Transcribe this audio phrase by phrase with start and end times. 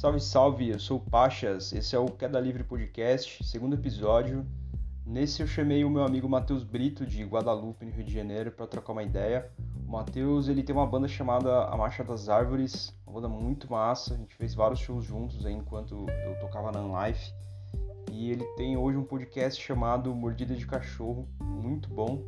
[0.00, 4.46] Salve, salve, eu sou o Pachas, esse é o Queda Livre Podcast, segundo episódio.
[5.04, 8.66] Nesse eu chamei o meu amigo Matheus Brito, de Guadalupe, no Rio de Janeiro, para
[8.66, 9.52] trocar uma ideia.
[9.86, 14.14] O Matheus, ele tem uma banda chamada A Marcha das Árvores, uma banda muito massa,
[14.14, 17.34] a gente fez vários shows juntos aí enquanto eu tocava na Unlife.
[18.10, 22.24] E ele tem hoje um podcast chamado Mordida de Cachorro, muito bom.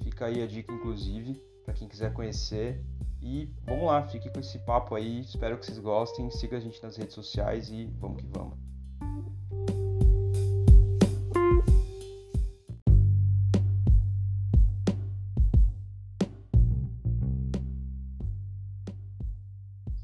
[0.00, 2.80] Fica aí a dica, inclusive, para quem quiser conhecer.
[3.26, 5.20] E vamos lá, fique com esse papo aí.
[5.20, 6.30] Espero que vocês gostem.
[6.30, 8.58] Siga a gente nas redes sociais e vamos que vamos.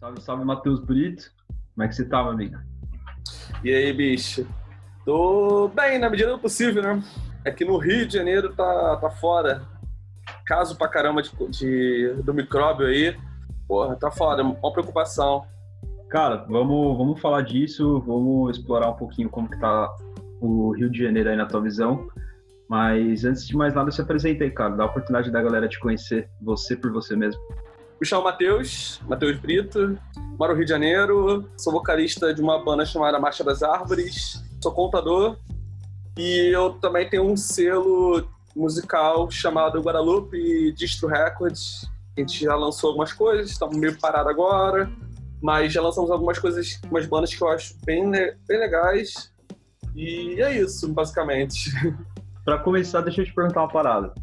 [0.00, 1.30] Salve, salve, Matheus Brito.
[1.74, 2.58] Como é que você tá, meu amigo?
[3.62, 4.48] E aí, bicho?
[5.04, 7.04] Tô bem, na medida do possível, né?
[7.44, 9.68] Aqui no Rio de Janeiro tá, tá fora
[10.50, 13.16] caso pra caramba de, de, do micróbio aí.
[13.68, 15.44] Porra, tá foda, uma preocupação.
[16.08, 19.88] Cara, vamos, vamos falar disso, vamos explorar um pouquinho como que tá
[20.40, 22.08] o Rio de Janeiro aí na tua visão.
[22.68, 24.74] Mas antes de mais nada, se apresenta aí, cara.
[24.74, 27.40] Dá a oportunidade da galera te conhecer, você por você mesmo.
[28.00, 29.96] Me chamo Matheus, Matheus Brito,
[30.36, 34.72] moro no Rio de Janeiro, sou vocalista de uma banda chamada Marcha das Árvores, sou
[34.72, 35.36] contador
[36.18, 41.90] e eu também tenho um selo musical chamado Guadalupe Distro Records.
[42.16, 44.90] A gente já lançou algumas coisas, estamos meio parado agora,
[45.42, 49.32] mas já lançamos algumas coisas, umas bandas que eu acho bem, bem legais.
[49.94, 51.70] E é isso, basicamente.
[52.44, 54.14] Para começar, deixa eu te perguntar uma parada.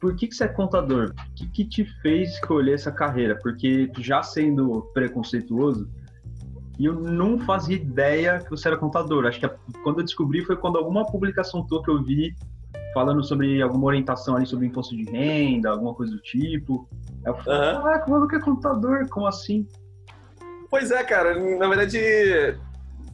[0.00, 1.14] Por que, que você é contador?
[1.16, 3.38] O que, que te fez escolher essa carreira?
[3.42, 5.88] Porque já sendo preconceituoso,
[6.78, 9.26] eu não fazia ideia que você era contador.
[9.26, 9.48] Acho que
[9.82, 12.34] quando eu descobri foi quando alguma publicação tua que eu vi
[12.94, 16.88] falando sobre alguma orientação ali sobre imposto de renda, alguma coisa do tipo.
[17.26, 17.82] Aí eu falei, uhum.
[17.82, 19.08] caraca, o que é contador?
[19.10, 19.68] Como assim?
[20.70, 21.34] Pois é, cara.
[21.58, 22.56] Na verdade,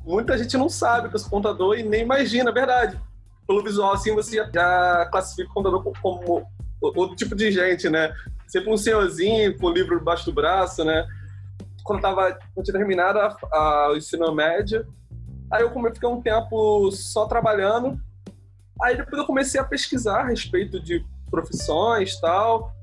[0.04, 3.00] muita gente não sabe que eu sou contador e nem imagina, é verdade.
[3.46, 6.46] Pelo visual, assim, você já classifica o contador como
[6.80, 8.12] outro tipo de gente, né?
[8.46, 11.06] Sempre um senhorzinho com o livro debaixo do braço, né?
[11.82, 14.86] Quando eu tava, quando tinha terminado a, a, o ensino médio,
[15.50, 17.98] aí eu fiquei um tempo só trabalhando
[18.82, 22.74] Aí depois eu comecei a pesquisar a respeito de profissões tal.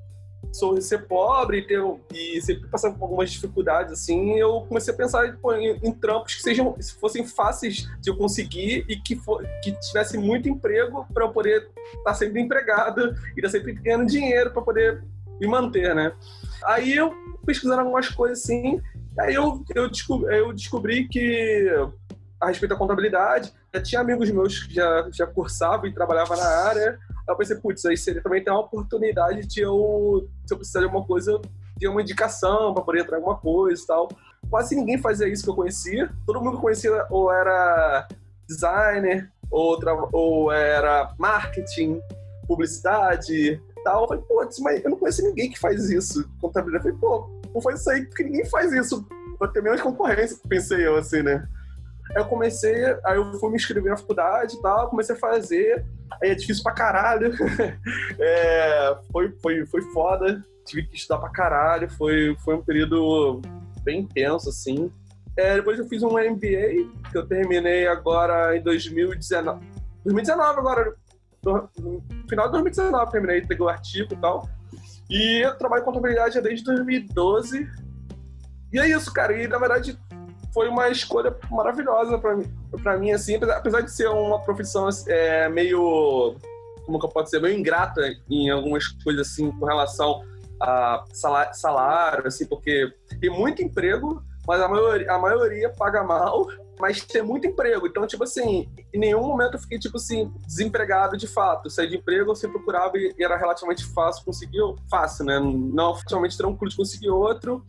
[0.53, 1.81] Sou ser pobre ter,
[2.13, 6.35] e sempre passando por algumas dificuldades assim, eu comecei a pensar pô, em, em, trampos
[6.35, 11.25] que sejam fossem fáceis de eu conseguir e que, for, que tivesse muito emprego para
[11.25, 15.03] eu poder estar tá sempre empregado e estar tá sempre ganhando dinheiro para poder
[15.39, 16.13] me manter, né?
[16.65, 17.13] Aí eu
[17.45, 18.81] pesquisando algumas coisas assim,
[19.19, 21.67] aí eu, eu, descobri, eu descobri que
[22.39, 23.53] a respeito da contabilidade.
[23.73, 26.99] Já tinha amigos meus que já, já cursavam e trabalhavam na área.
[27.09, 30.79] Aí eu pensei, putz, aí seria também ter uma oportunidade de eu, se eu precisar
[30.79, 31.39] de alguma coisa,
[31.79, 34.09] ter uma indicação para poder entrar em alguma coisa e tal.
[34.49, 36.11] Quase ninguém fazia isso que eu conhecia.
[36.25, 38.07] Todo mundo que conhecia ou era
[38.47, 39.77] designer, ou,
[40.11, 41.99] ou era marketing,
[42.47, 44.01] publicidade tal.
[44.03, 46.29] Eu falei, putz, mas eu não conheço ninguém que faz isso.
[46.41, 46.87] Contabilidade.
[46.87, 49.07] Eu falei, pô, não faz isso aí porque ninguém faz isso.
[49.39, 51.47] Vai ter menos concorrência, pensei eu, assim, né?
[52.11, 55.85] Aí eu comecei, aí eu fui me inscrever na faculdade e tal, comecei a fazer.
[56.21, 57.33] Aí é difícil pra caralho.
[58.19, 60.43] é, foi, foi, foi foda.
[60.65, 61.89] Tive que estudar pra caralho.
[61.91, 63.41] Foi, foi um período
[63.83, 64.91] bem intenso, assim.
[65.35, 69.65] É, depois eu fiz um MBA, que eu terminei agora em 2019.
[70.03, 70.95] 2019 agora.
[71.45, 71.69] No
[72.27, 74.49] final de 2019 terminei, peguei o artigo e tal.
[75.09, 77.69] E eu trabalho com contabilidade desde 2012.
[78.73, 79.41] E é isso, cara.
[79.41, 79.97] E na verdade,
[80.57, 82.51] foi uma escolha maravilhosa para mim,
[82.99, 86.35] mim, assim, apesar de ser uma profissão é, meio,
[86.83, 90.23] como que eu posso dizer, meio ingrata em algumas coisas, assim, com relação
[90.59, 92.91] a salário, salário assim, porque
[93.21, 96.47] tem muito emprego, mas a maioria, a maioria paga mal,
[96.79, 97.85] mas tem muito emprego.
[97.85, 101.69] Então, tipo assim, em nenhum momento eu fiquei, tipo assim, desempregado de fato.
[101.69, 105.39] Saí de emprego, eu sempre procurava e era relativamente fácil conseguir, fácil, né?
[105.39, 107.63] Não relativamente tranquilo de conseguir outro.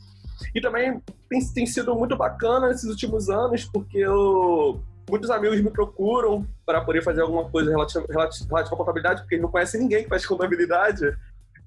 [0.54, 5.70] E também tem, tem sido muito bacana nesses últimos anos, porque eu, muitos amigos me
[5.70, 10.08] procuram para poder fazer alguma coisa relativa, relativa, à contabilidade, porque não conhece ninguém que
[10.08, 11.16] faz contabilidade.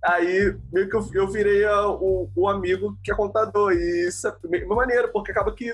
[0.04, 3.72] Aí, meio que eu, eu virei a, o, o, amigo que é contador.
[3.74, 5.74] E isso é meio maneiro, porque acaba que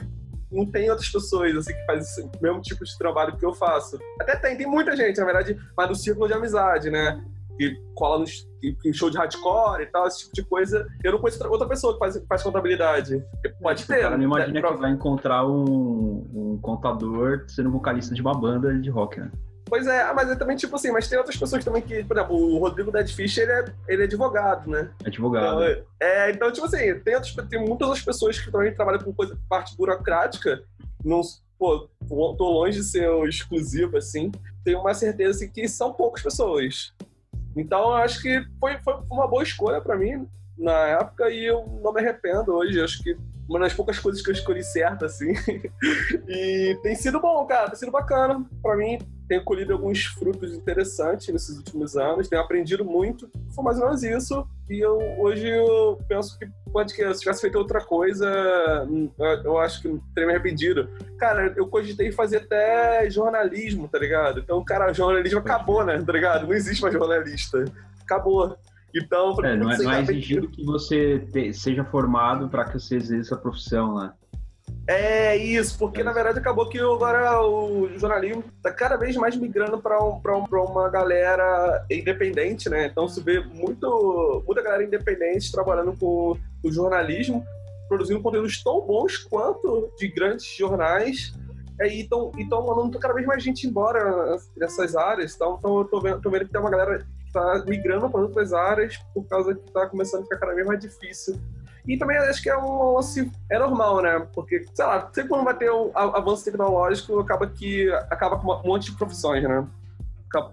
[0.51, 3.99] não tem outras pessoas assim que fazem o mesmo tipo de trabalho que eu faço.
[4.19, 7.23] Até tem, tem muita gente, na verdade, mas do círculo de amizade, né?
[7.57, 10.87] Que cola no show de hardcore e tal, esse tipo de coisa.
[11.03, 13.23] Eu não conheço outra pessoa que faz, faz contabilidade.
[13.61, 13.99] Pode ter.
[13.99, 14.67] O cara não imagina né?
[14.67, 19.31] que vai encontrar um, um contador sendo vocalista de uma banda de rock, né?
[19.69, 22.15] Pois é, ah, mas é também tipo assim, mas tem outras pessoas também que, por
[22.15, 24.89] exemplo, o Rodrigo Dead Fish, ele é, ele é advogado, né?
[25.05, 25.61] Advogado.
[25.61, 29.13] Então, é, então, tipo assim, tem, outras, tem muitas outras pessoas que também trabalham com
[29.13, 30.63] coisa, parte burocrática
[31.03, 31.21] não,
[31.57, 34.31] pô, tô longe de ser exclusivo, assim,
[34.63, 36.93] tenho uma certeza que são poucas pessoas.
[37.59, 40.27] Então, acho que foi, foi uma boa escolha para mim
[40.57, 42.81] na época e eu não me arrependo hoje.
[42.81, 43.17] Acho que
[43.47, 45.33] uma das poucas coisas que eu escolhi certo, assim.
[46.27, 48.45] e tem sido bom, cara, tem sido bacana.
[48.61, 53.29] Para mim, tenho colhido alguns frutos interessantes nesses últimos anos, tenho aprendido muito.
[53.53, 54.45] Foi mais ou menos isso.
[54.69, 58.29] E eu, hoje eu penso que pode que se tivesse feito outra coisa,
[59.43, 60.89] eu acho que teria me arrependido.
[61.17, 64.41] Cara, eu cogitei fazer até jornalismo, tá ligado?
[64.41, 66.01] Então, cara, jornalismo acabou, né?
[66.05, 66.47] Tá ligado?
[66.47, 67.63] Não existe mais jornalista.
[68.01, 68.57] Acabou.
[68.95, 72.95] Então, é, não é, não é exigido que você te, seja formado para que você
[72.95, 74.13] exerça a profissão, né?
[74.89, 79.77] É isso, porque na verdade acabou que agora o jornalismo está cada vez mais migrando
[79.79, 82.87] para um, um, uma galera independente, né?
[82.87, 87.45] Então se vê muito, muita galera independente trabalhando com o jornalismo,
[87.89, 91.33] produzindo conteúdos tão bons quanto de grandes jornais.
[91.81, 95.35] E estão mandando cada vez mais gente embora nessas áreas.
[95.35, 97.05] Então, então eu tô vendo, tô vendo que tem uma galera
[97.37, 100.79] está migrando para outras áreas por causa que está começando a ficar cada vez mais
[100.79, 101.39] difícil
[101.87, 103.31] e também acho que é um lance.
[103.49, 104.27] É normal, né?
[104.33, 108.67] Porque, sei lá, sempre quando vai ter um avanço tecnológico, acaba que acaba com um
[108.67, 109.65] monte de profissões, né?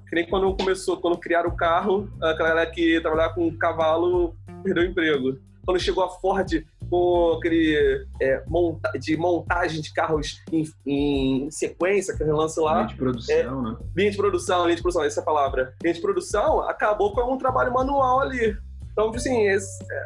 [0.09, 4.85] Que nem quando começou, quando criaram o carro, aquela galera que trabalhava com cavalo perdeu
[4.85, 5.39] o emprego.
[5.65, 12.17] Quando chegou a Ford com aquele é, monta de montagem de carros em, em sequência,
[12.17, 12.75] que relança lá.
[12.77, 13.77] Linha de produção, é, né?
[13.97, 15.75] Linha de produção, linha de produção, essa é a palavra.
[15.83, 18.57] Linha de produção acabou com um trabalho manual ali.
[18.93, 19.57] Então, assim, é,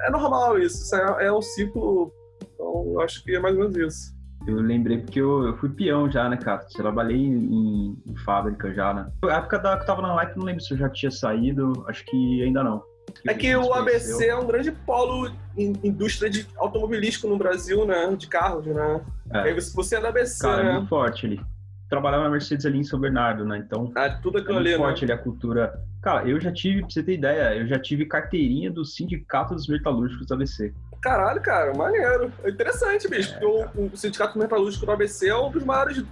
[0.07, 0.83] é normal isso.
[0.83, 2.13] Isso é, é um ciclo.
[2.55, 4.19] Então, eu acho que é mais ou menos isso.
[4.47, 6.63] Eu lembrei porque eu, eu fui peão já, né, cara?
[6.63, 9.11] Eu trabalhei em, em, fábrica já, né?
[9.23, 11.85] Na época da, que eu tava na live, não lembro se eu já tinha saído,
[11.87, 12.83] acho que ainda não.
[13.27, 18.15] É que o ABC é um grande polo indústria de automobilístico no Brasil, né?
[18.17, 19.01] De carros, né?
[19.33, 19.39] É.
[19.41, 20.71] Aí você é da ABC, cara, né?
[20.71, 21.41] é muito forte ali.
[21.89, 23.59] Trabalhava na Mercedes ali em São Bernardo, né?
[23.59, 23.91] Então.
[23.97, 25.13] É tudo aquilo é ali, forte né?
[25.13, 28.71] ali a cultura Cara, eu já tive, pra você ter ideia, eu já tive carteirinha
[28.71, 30.73] do Sindicato dos Metalúrgicos do ABC.
[31.03, 32.33] Caralho, cara, maneiro.
[32.45, 33.47] É interessante, bicho, é, porque
[33.79, 36.05] o, o Sindicato Metalúrgico do ABC é um dos maiores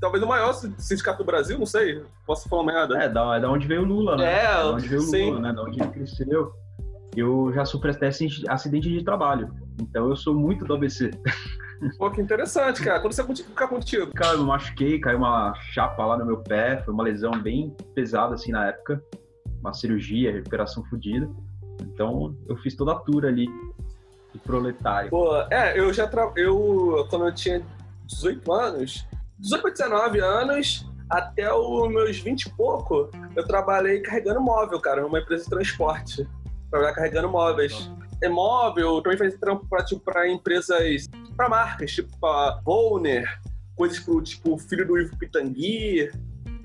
[0.00, 2.98] talvez o maior sindicato do Brasil, não sei, posso falar merda.
[2.98, 4.24] É, da, é da onde veio o Lula, né?
[4.24, 5.52] É, é da onde veio o Lula, né?
[5.52, 6.52] Da onde ele cresceu.
[7.14, 8.10] Eu já sofri até
[8.48, 9.50] acidente de trabalho,
[9.80, 11.10] então eu sou muito do ABC.
[11.98, 13.00] Pô, que interessante, cara.
[13.00, 14.12] Quando você ficar contigo?
[14.14, 18.34] Cara, eu machuquei, caiu uma chapa lá no meu pé, foi uma lesão bem pesada,
[18.34, 19.02] assim, na época
[19.66, 21.28] uma cirurgia, recuperação fodida.
[21.82, 23.46] Então eu fiz toda a tour ali
[24.32, 25.10] do proletário.
[25.10, 26.32] Pô, é, eu já tra...
[26.36, 27.62] eu quando eu tinha
[28.06, 29.06] 18 anos,
[29.38, 35.02] 18 para 19 anos, até os meus 20 e pouco, eu trabalhei carregando móvel, cara,
[35.02, 36.28] numa empresa de transporte.
[36.70, 37.90] Trabalhar carregando móveis.
[38.22, 41.06] É móvel, também fazia trampo para tipo, empresas,
[41.36, 43.28] para marcas, tipo a Volner,
[43.76, 46.10] coisas pro tipo filho do Ivo Pitangui,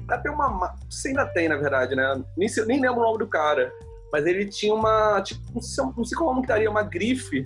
[0.09, 0.75] até uma.
[0.89, 2.23] Você ainda tem, na verdade, né?
[2.37, 3.71] Nem, nem lembro o nome do cara.
[4.11, 5.21] Mas ele tinha uma.
[5.21, 7.45] Tipo, não sei, não sei como estaria, uma grife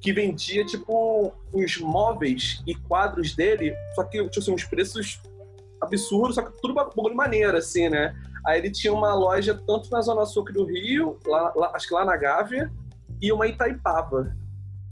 [0.00, 5.20] que vendia, tipo, os móveis e quadros dele, só que tinha assim, uns preços
[5.80, 8.14] absurdos, só que tudo bagulho maneiro, assim, né?
[8.46, 11.94] Aí ele tinha uma loja tanto na Zona Sul do Rio, lá, lá, acho que
[11.94, 12.72] lá na Gávea,
[13.20, 14.34] e uma em Itaipava,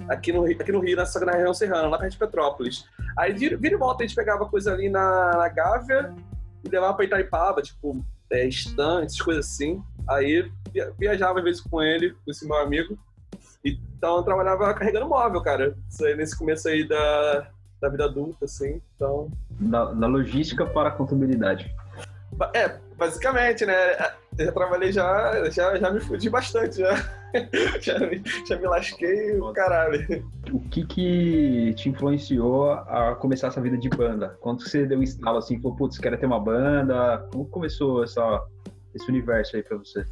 [0.08, 2.84] aqui no, aqui no Rio, na, na região serrana, lá perto de Petrópolis.
[3.16, 6.14] Aí vira, vira e volta a gente pegava coisa ali na, na Gávea
[6.64, 9.82] e levava pra Itaipava, tipo, é, estantes, coisas assim.
[10.08, 10.50] Aí
[10.98, 12.98] viajava às vezes com ele, com esse meu amigo.
[13.96, 15.76] Então eu trabalhava carregando móvel, cara.
[15.88, 17.48] Isso aí nesse começo aí da,
[17.80, 18.80] da vida adulta, assim.
[18.94, 19.30] Então.
[19.50, 21.74] Da, da logística para a contabilidade.
[22.54, 23.96] É, basicamente, né?
[24.38, 26.94] Eu já trabalhei já, já, já me fudi bastante, já.
[27.80, 30.24] já, me, já me lasquei o caralho.
[30.52, 34.36] O que que te influenciou a começar essa vida de banda?
[34.40, 37.26] Quando você deu um instalo assim, falou, putz, quero ter uma banda?
[37.32, 38.44] Como começou essa,
[38.94, 40.04] esse universo aí pra você?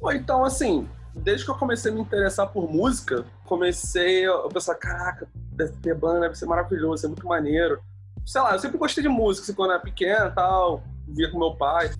[0.00, 4.74] Bom, então, assim, desde que eu comecei a me interessar por música, comecei a pensar,
[4.74, 7.80] caraca, deve ter banda, deve ser maravilhoso, deve ser muito maneiro.
[8.26, 11.54] Sei lá, eu sempre gostei de música, assim, quando era pequena tal, via com meu
[11.54, 11.90] pai.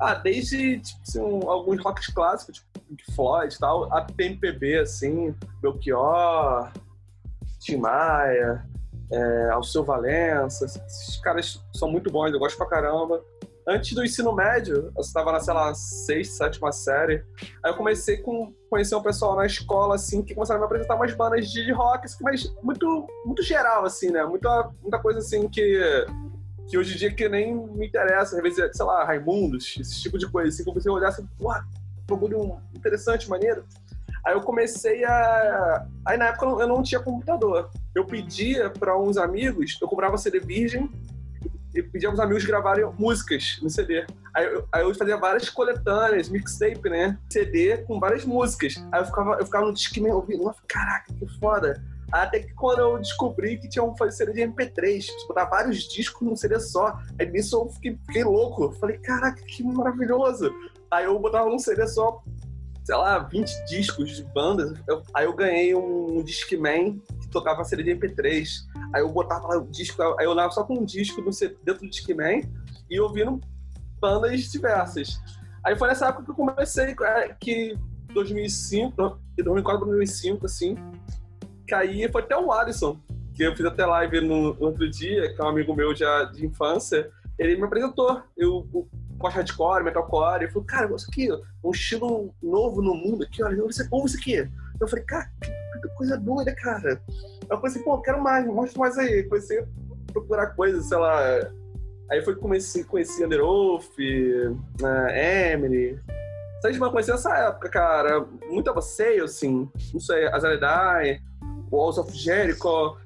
[0.00, 2.64] Ah, desde tipo, assim, um, alguns rocks clássicos,
[2.96, 6.72] tipo Floyd e tal, até MPB, assim, Belchior,
[7.60, 8.64] Tim Maia,
[9.12, 13.22] é, Alceu Valença, esses caras são muito bons, eu gosto pra caramba.
[13.66, 17.24] Antes do ensino médio, eu estava na, sei lá, sexta, sétima série,
[17.62, 20.96] aí eu comecei com conhecer um pessoal na escola, assim, que começaram a me apresentar
[20.96, 24.24] umas bandas de rock, assim, mas muito, muito geral, assim, né?
[24.24, 26.06] Muita, muita coisa, assim, que
[26.68, 30.16] que hoje em dia que nem me interessa, às vezes, sei lá, Raimundos, esse tipo
[30.16, 31.60] de coisa, assim, comecei a olhar assim, uau,
[32.08, 33.64] bagulho interessante, maneiro.
[34.24, 35.86] Aí eu comecei a.
[36.06, 37.70] Aí na época eu não tinha computador.
[37.94, 40.90] Eu pedia para uns amigos, eu comprava CD virgem
[41.74, 44.06] e pedia para os amigos gravarem músicas no CD.
[44.34, 47.18] Aí eu, aí eu fazia várias coletâneas, mixtape, né?
[47.30, 48.74] CD com várias músicas.
[48.92, 51.82] Aí eu ficava, eu ficava no disque ouvindo, nossa, caraca, que foda.
[52.12, 56.28] Até que quando eu descobri que tinha um CD de MP3, tipo, botar vários discos
[56.28, 56.98] num CD só.
[57.18, 58.70] Aí nisso eu fiquei, fiquei louco.
[58.72, 60.52] Falei, caraca, que maravilhoso.
[60.90, 62.22] Aí eu botava num CD só,
[62.84, 64.78] sei lá, 20 discos de bandas.
[64.86, 68.46] Eu, aí eu ganhei um Discman que tocava CD de MP3.
[68.94, 71.22] Aí eu botava lá o disco, aí eu olhava só com um disco
[71.64, 72.42] dentro do Discman
[72.88, 73.40] e ouvindo
[74.00, 75.20] bandas diversas.
[75.64, 77.78] Aí foi nessa época que eu comecei, é, que
[78.12, 80.76] 2005, 2004, 2005, assim,
[81.66, 83.00] caí, foi até o Alisson,
[83.34, 86.24] que eu fiz até live no, no outro dia, que é um amigo meu já
[86.24, 88.22] de infância, ele me apresentou.
[88.36, 88.66] Eu
[89.16, 90.44] gosto hardcore, metalcore.
[90.44, 91.28] Eu falei, cara, isso aqui,
[91.64, 93.72] um estilo novo no mundo aqui, olha, ouve
[94.06, 94.48] isso aqui.
[94.80, 95.61] Eu falei, cara, que
[95.96, 97.00] coisa doida, cara.
[97.48, 99.24] Eu falei assim, pô, quero mais, mostra mais aí.
[99.24, 99.66] Comecei a
[100.12, 101.20] procurar coisas, sei lá.
[102.10, 105.98] Aí foi que comecei a conhecer Underoath, uh, Emily.
[106.60, 108.26] Vocês vão conhecer nessa época, cara.
[108.48, 111.20] Muita você, assim, não sei, Azaledai,
[111.70, 112.96] Walls of Jericho.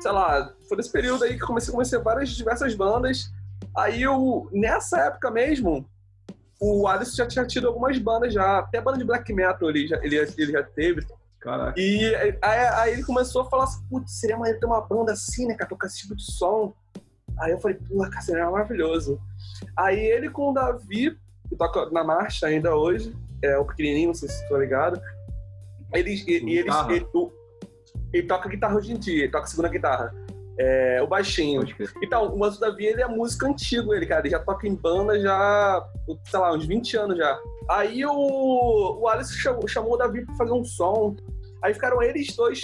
[0.00, 3.30] Sei lá, foi nesse período aí que comecei a conhecer várias diversas bandas.
[3.76, 5.88] Aí eu, nessa época mesmo,
[6.60, 9.96] o Alisson já tinha tido algumas bandas já, até banda de black metal ele já,
[10.02, 11.06] ele, ele já teve.
[11.42, 11.74] Caraca.
[11.76, 15.44] E aí, aí, ele começou a falar assim, putz, seria maneiro ter uma banda assim,
[15.46, 16.72] né, cara, tocar esse tipo de som.
[17.40, 19.20] Aí eu falei, pô, cara, seria maravilhoso.
[19.76, 21.18] Aí ele com o Davi,
[21.48, 25.02] que toca na marcha ainda hoje, é o pequenininho, não sei se tá ligado.
[25.92, 27.06] Eles, e, eles, ele,
[28.12, 30.14] ele, toca guitarra hoje em dia, ele toca segunda guitarra.
[30.58, 31.62] É, o baixinho.
[32.02, 34.20] Então, o Anjo Davi, ele é músico antigo, ele, cara.
[34.20, 35.84] Ele já toca em banda já,
[36.24, 37.38] sei lá, uns 20 anos já.
[37.70, 41.16] Aí o, o Alice chamou, chamou o Davi pra fazer um som.
[41.62, 42.60] Aí ficaram eles dois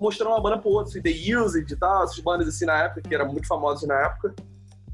[0.00, 3.02] mostrando uma banda pro outro, assim, The Used e tal, essas bandas assim na época,
[3.02, 4.34] que eram muito famosas na época.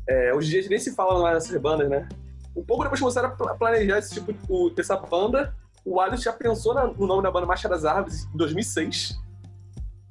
[0.09, 2.09] É, hoje em dia nem se fala mais nessas bandas, né?
[2.57, 5.55] Um pouco depois começaram a planejar esse tipo de, dessa banda.
[5.85, 9.19] O Alice já pensou no nome da banda Marcha das Árvores em 2006.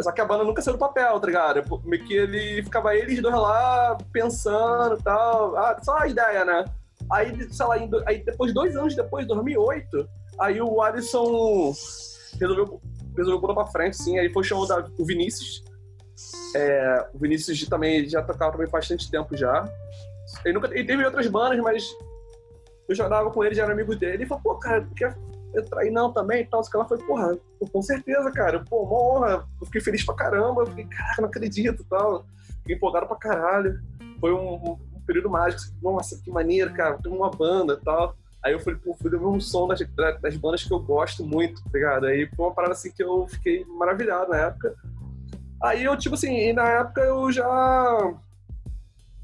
[0.01, 1.81] Só que a banda nunca saiu do papel, tá ligado?
[1.85, 5.55] Meio que ele ficava eles dois lá pensando e tal.
[5.55, 6.65] Ah, só a ideia, né?
[7.11, 7.75] Aí, sei lá,
[8.05, 10.09] aí depois, dois anos depois, 2008,
[10.39, 11.73] aí o Alisson
[12.39, 12.81] resolveu,
[13.15, 14.17] resolveu botar pra frente, sim.
[14.17, 15.63] Aí foi chamado o Vinícius.
[16.55, 19.67] É, o Vinícius também já tocava também bastante tempo já.
[20.45, 21.83] Ele, nunca, ele teve outras bandas, mas
[22.87, 24.13] eu jogava com ele, já era amigo dele.
[24.13, 25.15] Ele falou, pô, cara, quer
[25.53, 26.61] eu traí não também e tal.
[26.61, 27.37] Os caras foi, porra,
[27.71, 28.63] com certeza, cara.
[28.67, 29.47] Pô, uma honra.
[29.61, 30.63] Eu fiquei feliz pra caramba.
[30.63, 32.25] Eu fiquei, caraca, não acredito e tal.
[32.59, 33.79] Fiquei empolgado pra caralho.
[34.19, 35.61] Foi um, um, período mágico.
[35.81, 36.97] Nossa, que maneiro, cara.
[36.97, 38.15] Tem uma banda e tal.
[38.43, 39.79] Aí eu falei, pô, fui ver um som das,
[40.21, 42.07] das bandas que eu gosto muito, tá ligado?
[42.07, 44.75] Aí foi uma parada assim que eu fiquei maravilhado na época.
[45.61, 48.13] Aí eu, tipo assim, na época eu já.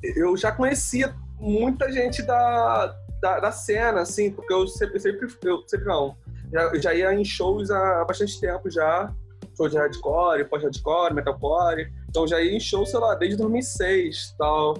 [0.01, 5.63] Eu já conhecia muita gente da, da, da, cena, assim, porque eu sempre, sempre, eu
[5.67, 6.15] sempre não.
[6.53, 9.13] Já, já ia em shows há bastante tempo já.
[9.57, 11.91] Show de hardcore, pós-hardcore, metalcore.
[12.07, 14.77] Então já ia em show, sei lá, desde 2006 tal.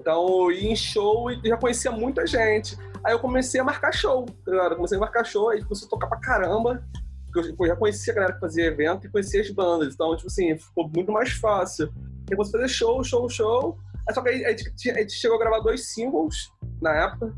[0.00, 2.76] Então eu ia em show e já conhecia muita gente.
[3.04, 4.76] Aí eu comecei a marcar show, tá ligado?
[4.76, 6.84] comecei a marcar show, aí comecei a tocar pra caramba.
[7.32, 9.94] Porque eu já conhecia a galera que fazia evento e conhecia as bandas.
[9.94, 11.92] Então, tipo assim, ficou muito mais fácil.
[12.30, 13.78] Aí comecei a fazer show, show, show.
[14.08, 16.50] Aí, só que aí, a gente chegou a gravar dois singles
[16.80, 17.34] na época.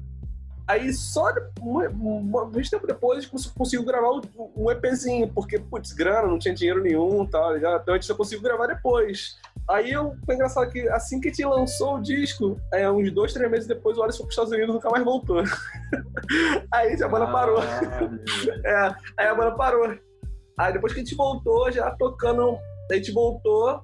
[0.70, 4.20] Aí só muito tempo depois conseguiu gravar
[4.56, 7.82] um EPzinho, porque, putz, grana, não tinha dinheiro nenhum tá ligado?
[7.82, 9.36] Então a gente só conseguiu gravar depois.
[9.68, 13.32] Aí eu, foi engraçado que assim que a gente lançou o disco, é, uns dois,
[13.32, 15.42] três meses depois o Alisson foi para os Estados Unidos e nunca mais voltou.
[16.72, 17.58] aí a banda ah, parou.
[18.64, 19.98] é, aí a banda parou.
[20.56, 22.56] Aí depois que a gente voltou, já tocando,
[22.88, 23.82] a gente voltou,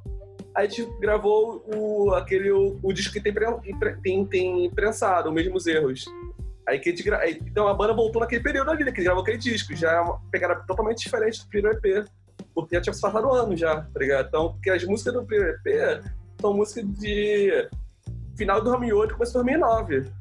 [0.54, 3.34] a gente gravou o, aquele, o, o disco que tem,
[4.02, 6.04] tem, tem prensado, os mesmos erros.
[6.66, 7.28] Aí que a gente gra...
[7.30, 9.74] Então a banda voltou naquele período ali, né, que gravou aquele disco.
[9.74, 12.06] Já é uma pegada totalmente diferente do primeiro EP.
[12.54, 14.28] Porque já tinha passado ano já, tá ligado?
[14.28, 16.02] Então, porque as músicas do primeiro EP
[16.40, 17.68] são músicas de
[18.36, 20.12] final de 2008, começo de 2009.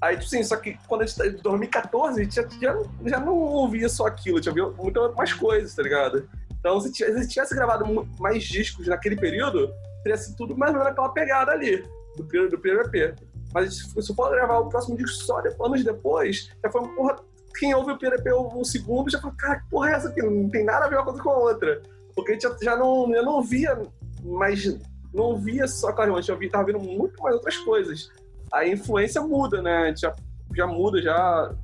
[0.00, 3.20] Aí, tipo assim, só que quando a gente tá em 2014, a gente já, já,
[3.20, 6.28] não ouvia só aquilo, tinha ouvido muitas mais coisas, tá ligado?
[6.58, 9.72] Então, se tivesse gravado mais discos naquele período,
[10.02, 11.86] teria sido tudo mais ou menos aquela pegada ali,
[12.16, 13.14] do primeiro, do primeiro EP.
[13.54, 17.16] Mas se for gravar o próximo disco só anos depois, já foi uma porra.
[17.56, 20.20] Quem ouve o PNP o segundo já fala, cara, que porra é essa aqui?
[20.20, 21.80] Não tem nada a ver uma coisa com a outra.
[22.16, 23.80] Porque já, já não, eu não via
[24.24, 24.76] mais.
[25.12, 28.10] Não via só Clarion, a gente já tava vendo muito mais outras coisas.
[28.52, 29.94] A influência muda, né?
[29.96, 30.12] Já,
[30.52, 31.54] já muda, já.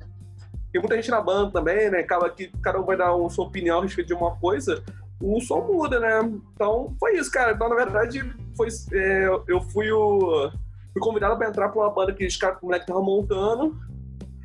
[0.71, 1.99] tem muita gente na banda também, né?
[1.99, 4.81] Acaba que cada um vai dar a sua opinião a respeito de uma coisa,
[5.21, 6.21] o som muda, né?
[6.53, 7.51] Então foi isso, cara.
[7.51, 8.23] Então, na verdade,
[8.55, 10.49] foi, é, eu fui o.
[10.93, 13.75] Fui convidado para entrar para uma banda que os caras, o moleque tava montando.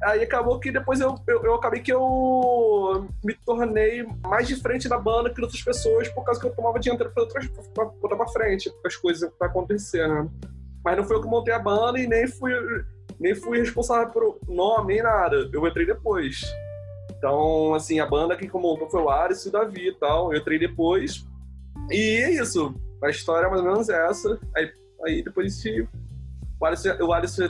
[0.04, 4.88] Aí acabou que depois eu, eu, eu, acabei que eu me tornei mais de frente
[4.88, 8.16] da banda que outras pessoas por causa que eu tomava dinheiro para outras pra botar
[8.16, 10.28] pra frente as coisas pra acontecer, né?
[10.84, 12.52] Mas não foi eu que montei a banda e nem fui
[13.18, 15.48] nem fui responsável por nome, nem nada.
[15.52, 16.44] Eu entrei depois.
[17.16, 20.32] Então, assim, a banda que montou foi o Aris e o Davi e tal.
[20.32, 21.26] Eu entrei depois.
[21.90, 22.74] E é isso.
[23.02, 24.38] A história é mais ou menos essa.
[24.54, 24.70] Aí,
[25.04, 25.88] aí depois se...
[26.60, 27.48] o Alisson, o Alisson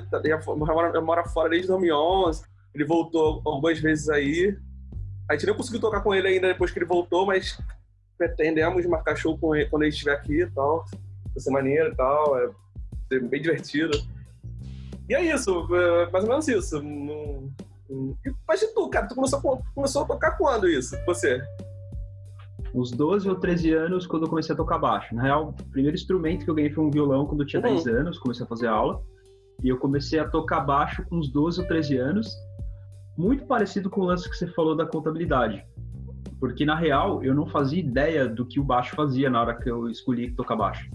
[0.56, 2.42] mora, mora fora desde 2011.
[2.74, 4.56] Ele voltou algumas vezes aí.
[5.30, 7.58] A gente não conseguiu tocar com ele ainda depois que ele voltou, mas
[8.18, 10.84] pretendemos marcar show com ele quando ele estiver aqui e tal.
[10.90, 12.38] Vai ser maneiro e tal.
[12.38, 13.96] É bem divertido.
[15.08, 16.82] E é isso, é mais ou menos isso.
[18.46, 21.40] Mas e tu, cara, tu começou, começou a tocar quando isso, você?
[22.76, 25.14] Uns 12 ou 13 anos, quando eu comecei a tocar baixo.
[25.14, 27.74] Na real, o primeiro instrumento que eu ganhei foi um violão quando eu tinha uhum.
[27.74, 29.02] 10 anos, comecei a fazer aula.
[29.64, 32.28] E eu comecei a tocar baixo com uns 12 ou 13 anos,
[33.16, 35.64] muito parecido com o lance que você falou da contabilidade.
[36.38, 39.70] Porque, na real, eu não fazia ideia do que o baixo fazia na hora que
[39.70, 40.90] eu escolhi tocar baixo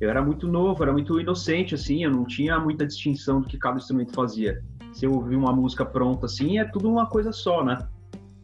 [0.00, 3.58] eu era muito novo, era muito inocente, assim, eu não tinha muita distinção do que
[3.58, 4.62] cada instrumento fazia.
[4.92, 7.78] Se eu ouvir uma música pronta, assim, é tudo uma coisa só, né?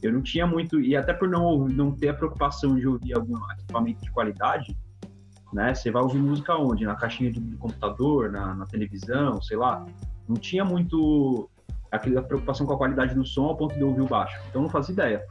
[0.06, 3.36] Eu não tinha muito, e até por não, não ter a preocupação de ouvir algum
[3.52, 4.76] equipamento de qualidade,
[5.52, 5.74] né?
[5.74, 6.84] Você vai ouvir música onde?
[6.84, 9.84] Na caixinha do computador, na, na televisão, sei lá.
[10.28, 11.48] Não tinha muito
[11.90, 14.38] aquela preocupação com a qualidade do som ao ponto de ouvir o baixo.
[14.50, 15.26] Então não fazia ideia.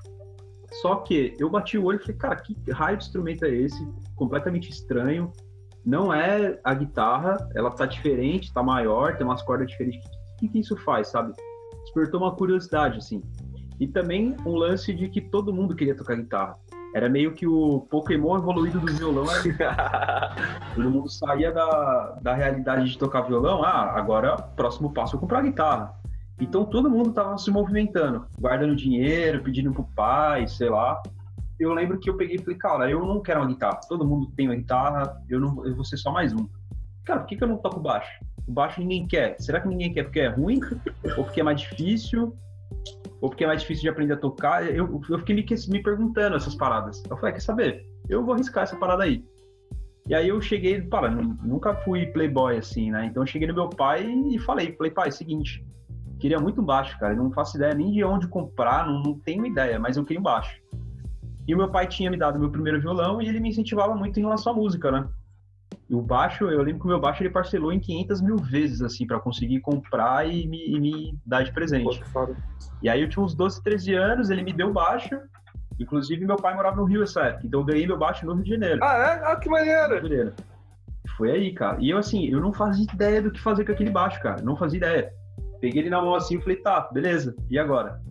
[0.81, 3.87] Só que eu bati o olho e falei, cara, que raio de instrumento é esse?
[4.15, 5.31] Completamente estranho
[5.85, 10.03] não é a guitarra, ela tá diferente, tá maior, tem umas cordas diferentes.
[10.33, 11.33] O que, que isso faz, sabe?
[11.83, 13.21] Despertou uma curiosidade, assim.
[13.79, 16.57] E também um lance de que todo mundo queria tocar guitarra.
[16.93, 19.25] Era meio que o Pokémon evoluído do violão.
[20.75, 23.63] todo mundo saía da, da realidade de tocar violão.
[23.63, 25.93] Ah, agora, próximo passo é comprar guitarra.
[26.39, 31.01] Então todo mundo tava se movimentando, guardando dinheiro, pedindo pro pai, sei lá
[31.59, 33.79] eu lembro que eu peguei e falei, cara, eu não quero uma guitarra.
[33.87, 36.47] Todo mundo tem uma guitarra, eu não, eu vou ser só mais um.
[37.05, 38.11] Cara, por que, que eu não toco baixo?
[38.47, 39.35] O baixo ninguém quer.
[39.39, 40.59] Será que ninguém quer porque é ruim?
[41.17, 42.35] ou porque é mais difícil?
[43.21, 44.65] Ou porque é mais difícil de aprender a tocar?
[44.65, 47.03] Eu, eu fiquei me, me perguntando essas paradas.
[47.09, 47.85] Eu falei, quer saber?
[48.09, 49.23] Eu vou arriscar essa parada aí.
[50.07, 53.07] E aí eu cheguei, para, nunca fui playboy assim, né?
[53.07, 55.65] Então eu cheguei no meu pai e falei, falei, pai, é seguinte,
[56.19, 59.79] queria muito baixo, cara, não faço ideia nem de onde comprar, não, não tenho ideia,
[59.79, 60.61] mas eu queria um baixo.
[61.47, 64.19] E o meu pai tinha me dado meu primeiro violão e ele me incentivava muito
[64.19, 65.07] em relação à música, né?
[65.87, 68.81] E o baixo, eu lembro que o meu baixo ele parcelou em 500 mil vezes,
[68.81, 72.01] assim, para conseguir comprar e me, e me, dar de presente.
[72.81, 75.15] e aí eu tinha uns 12, 13 anos, ele me deu o baixo.
[75.79, 78.43] Inclusive, meu pai morava no Rio essa época, então eu ganhei meu baixo no Rio
[78.43, 78.79] de Janeiro.
[78.81, 79.31] Ah, é?
[79.31, 80.33] Ah, que maneiro!
[81.17, 81.77] Foi aí, cara.
[81.79, 84.41] E eu, assim, eu não fazia ideia do que fazer com aquele baixo, cara.
[84.41, 85.13] Não fazia ideia.
[85.61, 87.35] Peguei ele na mão assim e falei, tá, beleza.
[87.49, 88.01] E agora?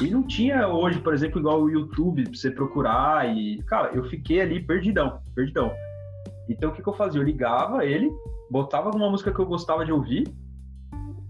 [0.00, 3.62] E não tinha hoje, por exemplo, igual o YouTube, pra você procurar e...
[3.62, 5.72] Cara, eu fiquei ali perdidão, perdidão.
[6.48, 7.20] Então, o que, que eu fazia?
[7.20, 8.10] Eu ligava ele,
[8.50, 10.32] botava alguma música que eu gostava de ouvir,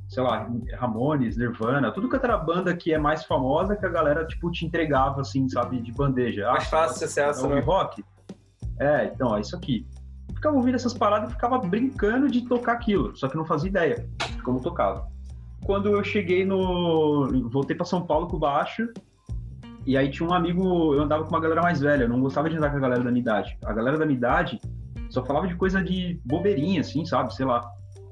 [0.09, 4.27] sei lá, Ramones, Nirvana, tudo que era banda que é mais famosa que a galera,
[4.27, 6.51] tipo, te entregava, assim, sabe, de bandeja.
[6.51, 7.61] Mais ah, fácil acesso, né?
[7.61, 8.05] rock?
[8.79, 9.87] É, então, é isso aqui.
[10.35, 14.09] Ficava ouvindo essas paradas e ficava brincando de tocar aquilo, só que não fazia ideia
[14.35, 15.17] de como tocava
[15.67, 17.49] quando eu cheguei no.
[17.51, 18.89] Voltei para São Paulo com o baixo.
[19.85, 20.95] E aí tinha um amigo.
[20.95, 22.05] Eu andava com uma galera mais velha.
[22.05, 23.59] Eu não gostava de andar com a galera da minha idade.
[23.65, 24.61] A galera da minha idade
[25.17, 27.35] só falava de coisa de bobeirinha, assim, sabe?
[27.35, 27.67] Sei lá.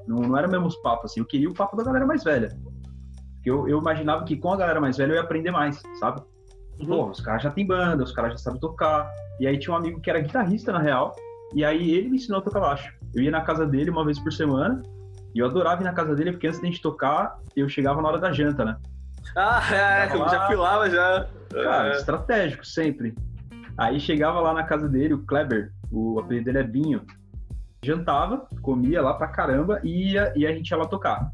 [0.07, 1.21] Não, não era mesmo os papos, assim.
[1.21, 2.49] Eu queria o papo da galera mais velha.
[3.35, 6.23] Porque eu, eu imaginava que com a galera mais velha eu ia aprender mais, sabe?
[6.81, 6.87] Uhum.
[6.87, 9.11] Pô, os caras já têm banda, os caras já sabem tocar.
[9.39, 11.15] E aí tinha um amigo que era guitarrista, na real.
[11.55, 12.91] E aí ele me ensinou a tocar baixo.
[13.15, 14.83] Eu ia na casa dele uma vez por semana
[15.35, 18.01] e eu adorava ir na casa dele, porque antes de a gente tocar, eu chegava
[18.01, 18.77] na hora da janta, né?
[19.37, 21.27] Ah, é, eu já fui lá, já.
[21.51, 21.97] Cara, é.
[21.97, 23.15] estratégico, sempre.
[23.77, 27.03] Aí chegava lá na casa dele, o Kleber, o apelido dele é Binho.
[27.85, 31.31] Jantava, comia lá pra caramba e ia, e a gente ia lá tocar.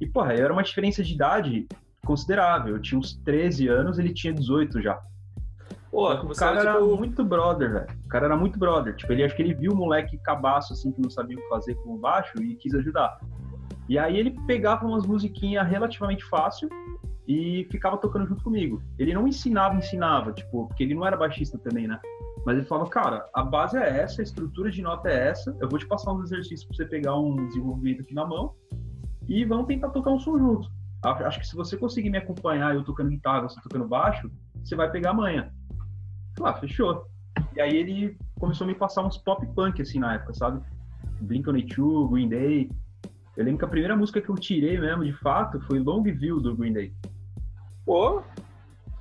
[0.00, 1.66] E, porra, era uma diferença de idade
[2.04, 2.76] considerável.
[2.76, 5.00] Eu tinha uns 13 anos, ele tinha 18 já.
[5.90, 6.96] Pô, o cara era, tipo...
[6.96, 7.86] muito brother, velho.
[8.04, 8.94] O cara era muito brother.
[8.96, 11.48] Tipo, ele acho que ele viu o moleque cabaço, assim, que não sabia o que
[11.48, 13.18] fazer com o baixo e quis ajudar.
[13.88, 16.68] E aí ele pegava umas musiquinhas relativamente fácil
[17.28, 18.82] e ficava tocando junto comigo.
[18.98, 21.98] Ele não ensinava, ensinava, tipo, porque ele não era baixista também, né?
[22.44, 25.68] Mas ele falava, cara, a base é essa, a estrutura de nota é essa, eu
[25.68, 28.54] vou te passar uns exercícios pra você pegar um desenvolvimento aqui na mão
[29.26, 30.68] e vamos tentar tocar um som junto.
[31.02, 34.30] acho que se você conseguir me acompanhar, eu tocando guitarra, você tocando baixo,
[34.62, 35.50] você vai pegar amanhã.
[36.42, 37.06] Ah, fechou.
[37.54, 40.60] E aí ele começou a me passar uns pop punk, assim, na época, sabe?
[41.22, 42.70] Blink-182, Green Day.
[43.36, 46.56] Eu lembro que a primeira música que eu tirei mesmo, de fato, foi Longview, do
[46.56, 46.92] Green Day.
[47.84, 48.22] Pô!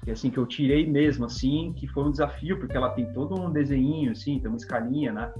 [0.04, 3.39] Que assim, que eu tirei mesmo, assim, que foi um desafio, porque ela tem todo
[3.39, 5.34] um desenho, assim, tem uma escalinha, né?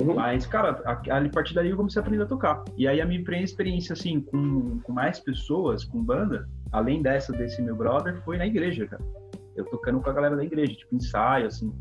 [0.00, 0.14] Uhum.
[0.14, 2.64] Mas, cara, a, a, partir daí eu comecei a aprender a tocar.
[2.76, 7.32] E aí a minha primeira experiência, assim, com, com mais pessoas, com banda, além dessa,
[7.32, 9.02] desse meu brother, foi na igreja, cara.
[9.54, 11.72] Eu tocando com a galera da igreja, tipo, ensaio, assim.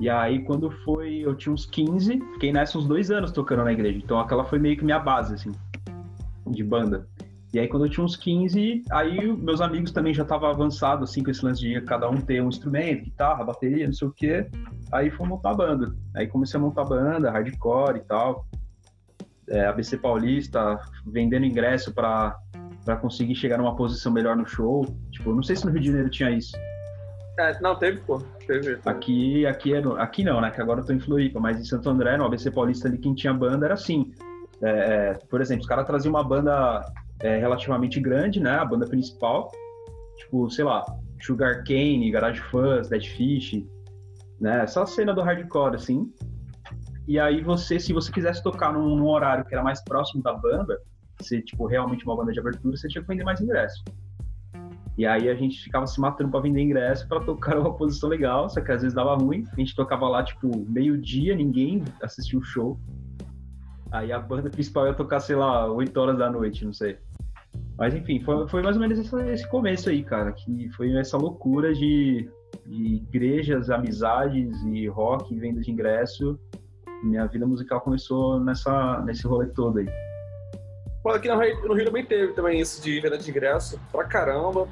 [0.00, 3.72] E aí, quando foi, eu tinha uns 15, fiquei nessa uns dois anos tocando na
[3.72, 3.98] igreja.
[3.98, 5.52] Então, aquela foi meio que minha base, assim,
[6.46, 7.06] de banda.
[7.52, 11.22] E aí, quando eu tinha uns 15, aí meus amigos também já estavam avançados, assim,
[11.22, 14.46] com esse lance de cada um ter um instrumento, guitarra, bateria, não sei o quê.
[14.92, 15.92] Aí fomos montar a banda.
[16.14, 18.46] Aí comecei a montar a banda, hardcore e tal.
[19.48, 22.38] É, ABC Paulista, vendendo ingresso para
[23.00, 24.86] conseguir chegar numa posição melhor no show.
[25.10, 26.56] Tipo, não sei se no Rio de Janeiro tinha isso.
[27.36, 28.18] É, não, teve, pô.
[28.46, 28.78] Teve.
[28.84, 30.52] Aqui, aqui, é, aqui não, né?
[30.52, 33.12] Que agora eu tô em Floripa, mas em Santo André, no ABC Paulista ali, quem
[33.12, 34.12] tinha banda era assim.
[34.62, 36.84] É, é por exemplo, os caras traziam uma banda
[37.20, 38.52] é, relativamente grande, né?
[38.52, 39.50] A banda principal.
[40.18, 40.84] Tipo, sei lá,
[41.20, 43.64] Sugar Cane, Garage Fuzz, Dead Fish,
[44.40, 44.62] né?
[44.62, 46.12] Essa cena do hardcore, assim.
[47.06, 50.32] E aí você, se você quisesse tocar num, num horário que era mais próximo da
[50.32, 50.78] banda,
[51.20, 53.82] ser tipo realmente uma banda de abertura, você tinha que vender mais ingresso.
[54.96, 58.48] E aí a gente ficava se matando para vender ingresso para tocar uma posição legal,
[58.48, 59.44] só que às vezes dava ruim.
[59.52, 62.78] A gente tocava lá tipo meio-dia, ninguém assistiu o show.
[63.90, 66.98] Aí a banda principal ia tocar, sei lá, 8 horas da noite, não sei.
[67.80, 71.16] Mas enfim, foi, foi mais ou menos esse, esse começo aí, cara, que foi essa
[71.16, 72.30] loucura de,
[72.66, 76.38] de igrejas, amizades e rock, venda de ingresso.
[77.02, 79.88] Minha vida musical começou nessa, nesse rolê todo aí.
[81.02, 84.04] Pô, aqui no Rio, no Rio também teve também isso de venda de ingresso, pra
[84.04, 84.68] caramba.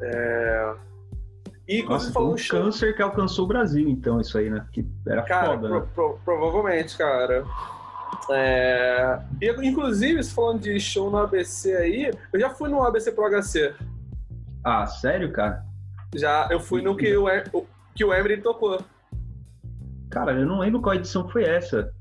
[0.00, 0.74] É...
[1.66, 4.64] E Nossa, falou um câncer que alcançou o Brasil, então, isso aí, né?
[4.72, 5.86] Que era cara, foda, pro, né?
[5.92, 7.44] Pro, provavelmente, cara.
[8.30, 9.18] É...
[9.40, 13.74] E, inclusive, falando de show no ABC aí, eu já fui no ABC Pro HC.
[14.64, 15.64] Ah, sério, cara?
[16.14, 17.26] Já, eu fui no que o,
[17.94, 18.80] que o Emery tocou.
[20.10, 21.92] Cara, eu não lembro qual edição foi essa.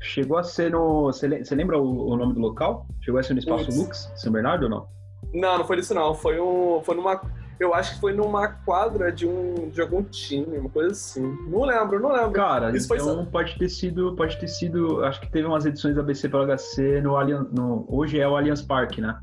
[0.00, 1.06] Chegou a ser no.
[1.06, 2.86] Você lembra o, o, nome do local?
[3.02, 3.70] Chegou a ser no Espaço.
[3.70, 4.88] Lux, São Bernardo ou não?
[5.34, 6.14] Não, não foi isso não.
[6.14, 7.20] Foi, um, foi numa.
[7.60, 11.20] Eu acho que foi numa quadra de um de algum time, uma coisa assim.
[11.46, 12.32] Não lembro, não lembro.
[12.32, 13.26] Cara, isso então foi...
[13.26, 17.02] pode ter sido, pode ter sido, acho que teve umas edições da BC pelo HC
[17.02, 19.20] no Allianz, no, hoje é o Allianz Parque, né?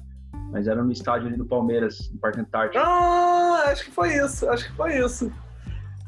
[0.52, 2.78] Mas era no estádio ali do Palmeiras, no Parque Antártico.
[2.86, 5.34] Ah, acho que foi isso, acho que foi isso.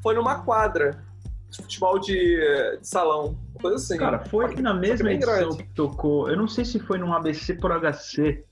[0.03, 1.03] Foi numa quadra
[1.49, 3.97] de futebol de, de salão, coisa assim.
[3.97, 5.63] Cara, foi na mesma edição grande.
[5.63, 8.45] que tocou, eu não sei se foi num ABC por HC,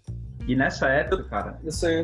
[0.47, 1.59] e nessa época, cara,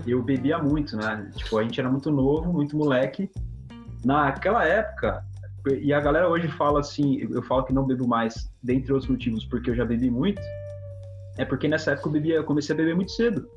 [0.06, 1.32] eu bebia muito, né?
[1.36, 3.32] Tipo, a gente era muito novo, muito moleque.
[4.03, 5.23] Naquela época,
[5.82, 9.45] e a galera hoje fala assim, eu falo que não bebo mais, dentre outros motivos,
[9.45, 10.41] porque eu já bebi muito,
[11.38, 13.47] é porque nessa época eu, bebia, eu comecei a beber muito cedo.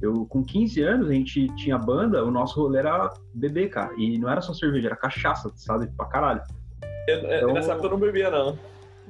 [0.00, 3.92] Eu, com 15 anos, a gente tinha banda, o nosso rolê era beber, cara.
[3.98, 5.88] E não era só cerveja, era cachaça, sabe?
[5.96, 6.42] Pra caralho.
[7.08, 8.56] Eu, então, nessa época eu não bebia, não.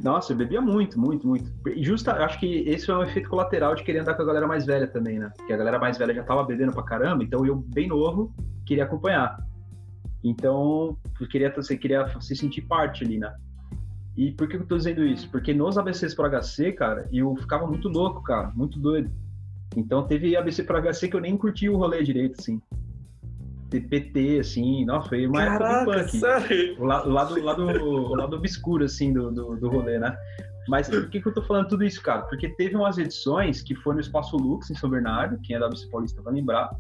[0.01, 1.51] Nossa, eu bebia muito, muito, muito.
[1.77, 4.65] Justa, acho que esse foi um efeito colateral de querer andar com a galera mais
[4.65, 5.31] velha também, né?
[5.37, 8.35] Porque a galera mais velha já tava bebendo pra caramba, então eu, bem novo,
[8.67, 9.37] queria acompanhar.
[10.25, 13.33] Então, eu queria, você queria se sentir parte ali, né?
[14.17, 15.29] E por que eu tô dizendo isso?
[15.31, 19.11] Porque nos ABCs pro HC, cara, eu ficava muito louco, cara, muito doido.
[19.77, 22.61] Então teve ABC pro HC que eu nem curti o rolê direito, assim.
[23.81, 26.77] PT, assim, nossa, foi uma Caraca, época do punk.
[26.79, 30.17] O lado, o lado, o lado, o lado obscuro, assim, do, do, do rolê, né?
[30.69, 32.23] Mas por que, que eu tô falando tudo isso, cara?
[32.23, 35.67] Porque teve umas edições que foi no Espaço Lux, em São Bernardo, quem é da
[35.67, 36.71] ABC Paulista vai lembrar,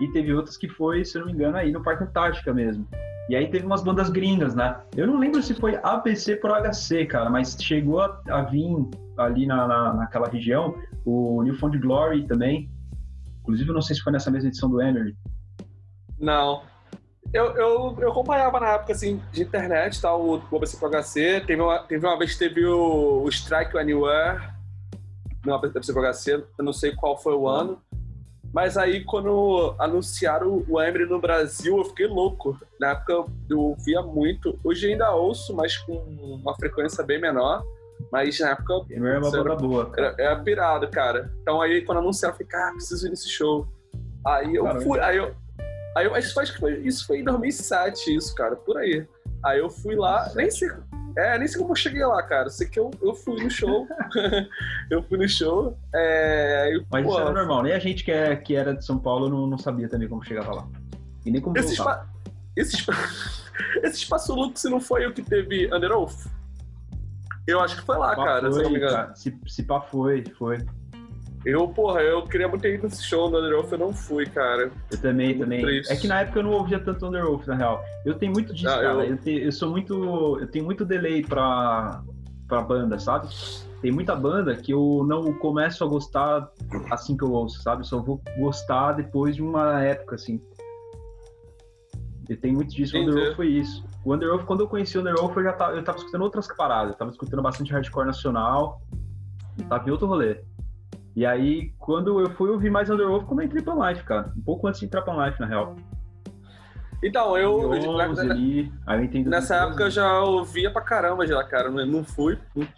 [0.00, 2.86] e teve outras que foi, se eu não me engano, aí no Parque Antártica mesmo.
[3.28, 4.78] E aí teve umas bandas gringas, né?
[4.96, 9.46] Eu não lembro se foi ABC pro HC, cara, mas chegou a, a vir ali
[9.46, 12.70] na, na, naquela região o Newfound Glory também.
[13.40, 15.16] Inclusive, eu não sei se foi nessa mesma edição do Emery.
[16.18, 16.62] Não.
[17.32, 21.42] Eu, eu, eu acompanhava na época, assim, de internet, tá, o ABC pro HC.
[21.46, 24.56] Teve uma, teve uma vez que teve o, o Strike Anywhere
[25.44, 27.80] no ABC pro HC, eu não sei qual foi o ano.
[28.52, 32.58] Mas aí, quando anunciaram o Emery no Brasil, eu fiquei louco.
[32.80, 34.58] Na época, eu via muito.
[34.64, 37.62] Hoje ainda ouço, mas com uma frequência bem menor.
[38.10, 38.86] Mas na época.
[38.90, 39.90] Emery é uma banda boa.
[39.90, 40.14] Cara.
[40.18, 41.30] Era, era pirado, cara.
[41.42, 43.68] Então aí, quando anunciaram, eu fiquei, ah, preciso ir nesse show.
[44.26, 44.84] Aí eu Caramba.
[44.84, 45.00] fui.
[45.00, 45.34] Aí eu,
[45.96, 49.08] Aí eu acho que foi, isso foi em 2007, isso, cara, por aí.
[49.42, 50.68] Aí eu fui lá, nem sei,
[51.16, 52.50] É, nem sei como eu cheguei lá, cara.
[52.50, 53.88] Sei que eu, eu fui no show.
[54.90, 55.74] eu fui no show.
[55.94, 57.62] É, e, Mas pô, isso era normal.
[57.62, 60.22] Nem a gente que, é, que era de São Paulo não, não sabia também como
[60.22, 60.68] chegava lá.
[61.24, 62.06] E nem como esse, spa...
[62.54, 62.76] esse,
[63.82, 66.26] esse espaço Lux não foi o que teve Under Oath?
[67.46, 69.16] Eu acho que foi lá, cara, foi, se não me engano.
[69.16, 70.58] Se, se pá foi, foi.
[71.46, 74.68] Eu, porra, eu queria muito ir nesse show do Underwolf, eu não fui, cara.
[74.90, 75.62] Eu também, muito também.
[75.62, 75.92] Triste.
[75.92, 77.84] É que na época eu não ouvia tanto Underwolf, na real.
[78.04, 79.04] Eu tenho muito disso, ah, cara.
[79.04, 79.10] Eu...
[79.10, 79.52] Eu, tenho, eu...
[79.52, 80.40] sou muito.
[80.40, 82.02] Eu tenho muito delay pra,
[82.48, 83.28] pra banda, sabe?
[83.80, 86.50] Tem muita banda que eu não começo a gostar
[86.90, 87.86] assim que eu ouço, sabe?
[87.86, 90.42] só vou gostar depois de uma época, assim.
[92.28, 92.96] E tem muito disso.
[92.96, 93.84] O Underwolf foi isso.
[94.04, 96.90] O Underwolf, quando eu conheci o Underwolf, eu já tava, eu tava escutando outras paradas.
[96.90, 98.82] Eu tava escutando bastante hardcore nacional.
[99.68, 100.40] Tava em outro rolê.
[101.16, 104.30] E aí, quando eu fui ouvir mais Underwolf, como eu entrei pra Life, cara.
[104.36, 105.74] Um pouco antes de entrar pra Life, na real.
[107.02, 107.70] Então, eu.
[107.70, 111.70] 11, ali, aí eu entendo nessa época eu já ouvia pra caramba já, cara.
[111.70, 112.68] Não, não fui, não,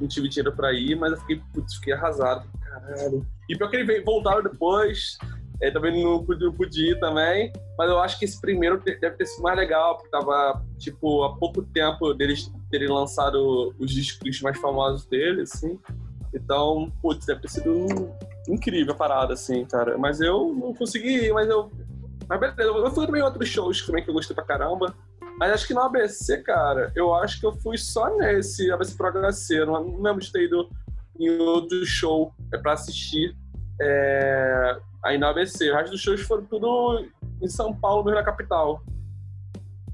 [0.00, 2.44] não, tive dinheiro pra ir, mas eu fiquei, putz, fiquei arrasado.
[2.60, 3.24] Caralho.
[3.48, 5.16] E pior que ele voltaram depois,
[5.62, 9.42] é, também não podia ir também, mas eu acho que esse primeiro deve ter sido
[9.42, 15.06] mais legal, porque tava, tipo, há pouco tempo deles terem lançado os discos mais famosos
[15.06, 15.78] deles, assim.
[16.34, 18.12] Então, putz, deve ter sido
[18.48, 19.96] incrível a parada, assim, cara.
[19.98, 21.70] Mas eu não consegui mas eu.
[22.28, 24.94] Mas beleza, eu fui também em outros shows também que eu gostei pra caramba.
[25.38, 29.12] Mas acho que no ABC, cara, eu acho que eu fui só nesse ABC Pro
[29.12, 29.64] HC.
[29.64, 30.68] Não, não lembro de ter ido
[31.18, 33.36] em outro show é, pra assistir
[33.80, 35.70] é, aí no ABC.
[35.70, 37.06] O resto dos shows foram tudo
[37.40, 38.82] em São Paulo, mesmo na capital.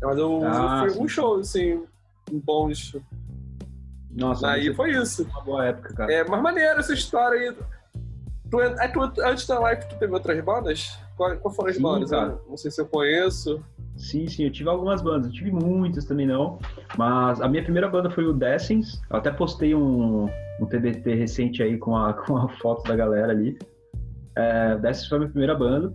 [0.02, 1.84] Mas eu, ah, eu fui um show, assim,
[2.30, 2.96] bons.
[4.14, 5.24] Nossa, aí foi isso.
[5.24, 6.12] Uma boa época, cara.
[6.12, 7.56] É, mas maneiro essa história aí.
[8.50, 10.98] Tu, é, tu, antes da live, tu teve outras bandas?
[11.16, 12.10] Qual, qual foram as sim, bandas?
[12.10, 12.38] Cara.
[12.48, 13.62] não sei se eu conheço.
[13.96, 15.26] Sim, sim, eu tive algumas bandas.
[15.26, 16.58] Eu tive muitas também não.
[16.96, 19.00] Mas a minha primeira banda foi o Dessens.
[19.10, 20.28] Eu até postei um,
[20.60, 23.58] um TBT recente aí com a, com a foto da galera ali.
[24.36, 25.92] É, Dessens foi a minha primeira banda.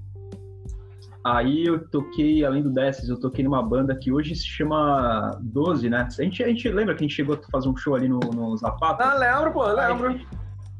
[1.25, 5.89] Aí eu toquei, além do Desses, eu toquei numa banda que hoje se chama 12,
[5.89, 6.07] né?
[6.17, 8.19] A gente, a gente lembra que a gente chegou a fazer um show ali no,
[8.19, 9.03] no Zapata?
[9.03, 10.19] Ah, lembro, pô, lembro.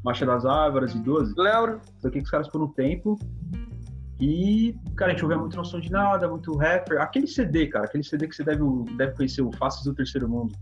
[0.02, 1.34] Marcha das Árvores e 12.
[1.36, 1.80] Lembro.
[2.00, 3.18] Toquei com os caras por um tempo.
[4.18, 7.00] E, cara, a gente ouvia muito noção de nada, muito rapper.
[7.00, 8.62] Aquele CD, cara, aquele CD que você deve,
[8.96, 10.54] deve conhecer, o Faces do Terceiro Mundo.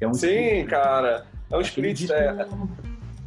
[0.00, 1.26] É um Sim, split, cara.
[1.50, 2.46] É um split, disco, é.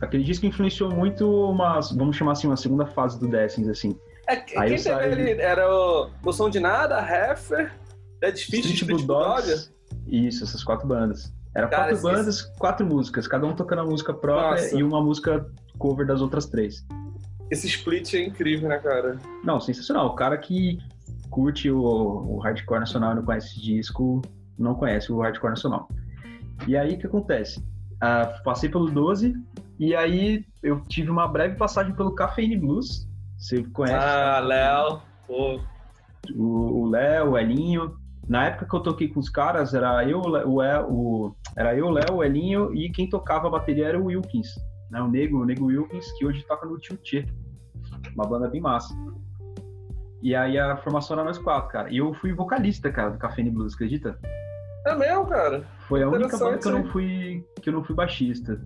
[0.02, 3.98] Aquele disco influenciou muito uma, vamos chamar assim, uma segunda fase do Dessins, assim.
[4.28, 7.74] É, Aí quem teve ele era o Noção de Nada, Heffer,
[8.22, 9.72] é difícil Street, Street Bulldogs.
[10.06, 11.34] Isso, essas quatro bandas.
[11.56, 14.78] Era cara, quatro bandas, quatro músicas, cada um tocando a música própria Nossa.
[14.78, 16.86] e uma música cover das outras três.
[17.50, 19.18] Esse split é incrível, né, cara?
[19.44, 20.08] Não, sensacional.
[20.08, 20.78] O cara que
[21.30, 24.22] curte o, o hardcore nacional e não conhece esse disco,
[24.58, 25.88] não conhece o hardcore nacional.
[26.68, 27.60] E aí o que acontece?
[27.60, 29.34] Uh, passei pelo 12
[29.80, 33.07] e aí eu tive uma breve passagem pelo Cafeine Blues,
[33.38, 33.96] você conhece?
[33.96, 35.02] Ah, Léo.
[36.36, 37.96] O Léo, o Elinho.
[38.28, 42.16] Na época que eu toquei com os caras, era eu, o, o, era eu, Léo,
[42.16, 44.50] o Elinho e quem tocava a bateria era o Wilkins,
[44.92, 45.02] né?
[45.02, 47.26] O Nego, o Nego Wilkins, que hoje toca no Tio Tchê.
[48.14, 48.94] Uma banda bem massa.
[50.22, 51.90] E aí a formação era nós quatro, cara.
[51.90, 54.20] E eu fui vocalista, cara, do Café Blues, acredita?
[54.86, 55.64] É mesmo, cara?
[55.88, 58.62] Foi a única banda que eu não fui que eu não fui baixista.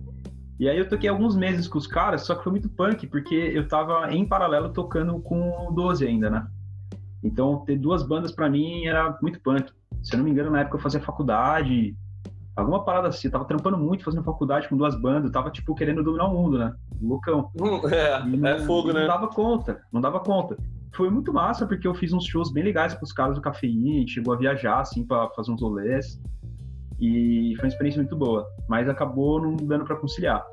[0.62, 3.34] E aí eu toquei alguns meses com os caras, só que foi muito punk, porque
[3.34, 6.46] eu tava em paralelo tocando com o 12 ainda, né?
[7.20, 9.72] Então ter duas bandas para mim era muito punk.
[10.04, 11.96] Se eu não me engano, na época eu fazia faculdade,
[12.54, 15.74] alguma parada assim, eu tava trampando muito fazendo faculdade com duas bandas, eu tava tipo
[15.74, 16.72] querendo dominar o mundo, né?
[17.00, 17.50] Loucão.
[17.90, 19.00] É, não, é fogo, não né?
[19.00, 20.56] Não dava conta, não dava conta.
[20.94, 24.06] Foi muito massa porque eu fiz uns shows bem legais com os caras do Cafeína,
[24.06, 26.20] chegou a viajar assim para fazer uns rolês.
[27.02, 30.46] E foi uma experiência muito boa, mas acabou não dando para conciliar.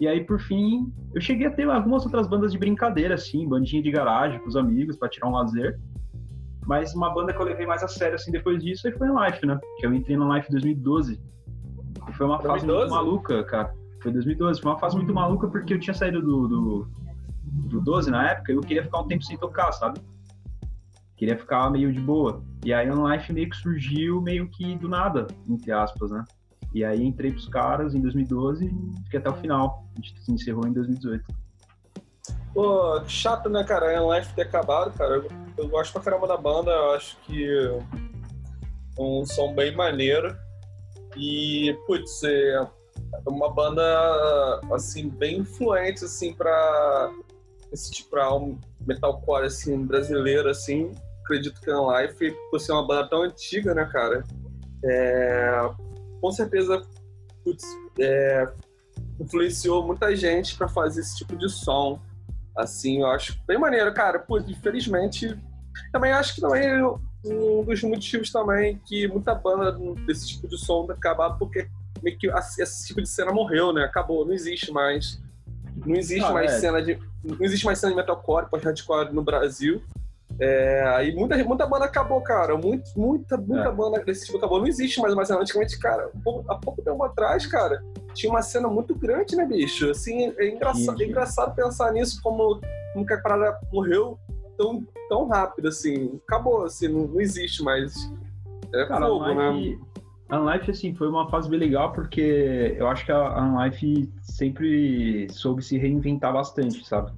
[0.00, 3.82] E aí, por fim, eu cheguei a ter algumas outras bandas de brincadeira, assim, bandinha
[3.82, 5.80] de garagem com os amigos para tirar um lazer.
[6.64, 9.26] Mas uma banda que eu levei mais a sério, assim, depois disso, aí foi a
[9.26, 9.58] Life, né?
[9.78, 11.20] Que eu entrei na Life em 2012.
[12.08, 12.46] E foi uma 2012?
[12.46, 13.74] fase muito maluca, cara.
[14.00, 14.60] Foi 2012.
[14.60, 16.88] Foi uma fase muito maluca porque eu tinha saído do, do,
[17.68, 19.98] do 12 na época e eu queria ficar um tempo sem tocar, sabe?
[21.16, 22.42] Queria ficar meio de boa.
[22.62, 26.22] E aí o Life meio que surgiu meio que do nada, entre aspas, né?
[26.74, 29.86] E aí entrei pros caras em 2012 e fiquei até o final.
[29.94, 31.24] A gente se encerrou em 2018.
[32.52, 33.92] Pô, chato, né, cara?
[33.92, 35.14] É Life ter acabado, cara.
[35.14, 40.36] Eu, eu, gosto pra caramba da banda, eu acho que é um som bem maneiro.
[41.16, 42.66] E, putz, é
[43.26, 47.10] uma banda, assim, bem influente, assim, pra
[47.72, 50.92] esse tipo, pra um metalcore, assim, brasileiro, assim
[51.26, 54.24] acredito que a Life, por ser uma banda tão antiga, né, cara?
[54.84, 55.70] É,
[56.20, 56.80] com certeza
[57.44, 57.64] putz,
[57.98, 58.48] é,
[59.20, 62.00] influenciou muita gente para fazer esse tipo de som.
[62.56, 64.18] Assim, eu acho bem maneiro, cara.
[64.18, 65.38] Pô, infelizmente,
[65.92, 66.82] também acho que também
[67.24, 69.72] um dos motivos também que muita banda
[70.06, 71.68] desse tipo de som acabar porque
[72.02, 73.84] meio que esse tipo de cena morreu, né?
[73.84, 75.20] Acabou, não existe mais.
[75.84, 76.60] Não existe ah, mais é.
[76.60, 76.98] cena de.
[77.22, 79.82] Não existe mais cena de metalcore, post-hardcore no Brasil.
[80.38, 82.56] É, aí muita, muita banda acabou, cara.
[82.56, 83.72] Muito, muita, muita é.
[83.72, 84.58] banda desse tipo acabou.
[84.60, 85.40] Não existe mais cena.
[85.40, 86.10] Antigamente, cara,
[86.48, 87.82] há pouco tempo atrás, cara,
[88.14, 89.90] tinha uma cena muito grande, né, bicho?
[89.90, 92.60] Assim, é engraçado, é engraçado pensar nisso, como,
[92.92, 94.18] como que a parada morreu
[94.58, 96.20] tão, tão rápido, assim.
[96.26, 97.94] Acabou, assim, não, não existe mais.
[98.74, 99.78] É cara, fogo, né?
[100.28, 105.28] A Unlife, assim, foi uma fase bem legal porque eu acho que a Unlife sempre
[105.30, 107.12] soube se reinventar bastante, sabe?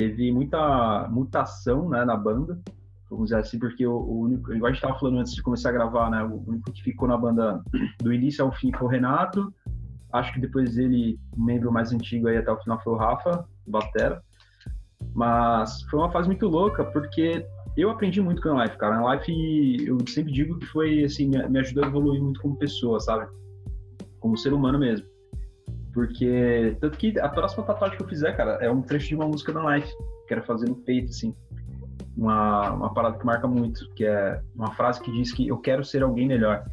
[0.00, 2.58] Teve muita mutação né, na banda,
[3.10, 5.68] vamos dizer assim, porque o, o único, igual a gente estava falando antes de começar
[5.68, 7.62] a gravar, né, o único que ficou na banda
[8.00, 9.52] do início ao fim foi o Renato,
[10.10, 13.44] acho que depois dele, o membro mais antigo aí até o final foi o Rafa,
[13.66, 14.22] o Batera,
[15.14, 17.44] mas foi uma fase muito louca, porque
[17.76, 18.98] eu aprendi muito com a Life, cara.
[18.98, 22.56] A Life, eu sempre digo que foi, assim, me, me ajudou a evoluir muito como
[22.56, 23.30] pessoa, sabe?
[24.18, 25.06] Como ser humano mesmo.
[25.92, 29.26] Porque, tanto que a próxima tatuagem que eu fizer, cara, é um trecho de uma
[29.26, 29.92] música da Life.
[30.28, 31.34] Quero fazer no peito, assim.
[32.16, 35.84] Uma, uma parada que marca muito, que é uma frase que diz que eu quero
[35.84, 36.64] ser alguém melhor.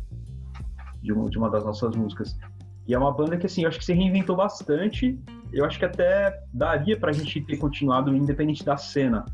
[1.02, 2.38] De uma, de uma das nossas músicas.
[2.88, 5.20] E é uma banda que, assim, eu acho que se reinventou bastante.
[5.52, 9.26] Eu acho que até daria pra gente ter continuado independente da cena.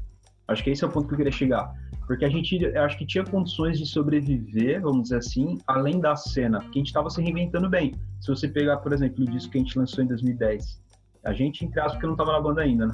[0.48, 1.74] Acho que esse é o ponto que eu queria chegar.
[2.08, 6.60] Porque a gente, acho que tinha condições de sobreviver, vamos dizer assim, além da cena,
[6.60, 7.94] porque a gente estava se reinventando bem.
[8.20, 10.82] Se você pegar, por exemplo, o disco que a gente lançou em 2010,
[11.24, 12.94] a gente, entre aspas, porque não estava na banda ainda, né?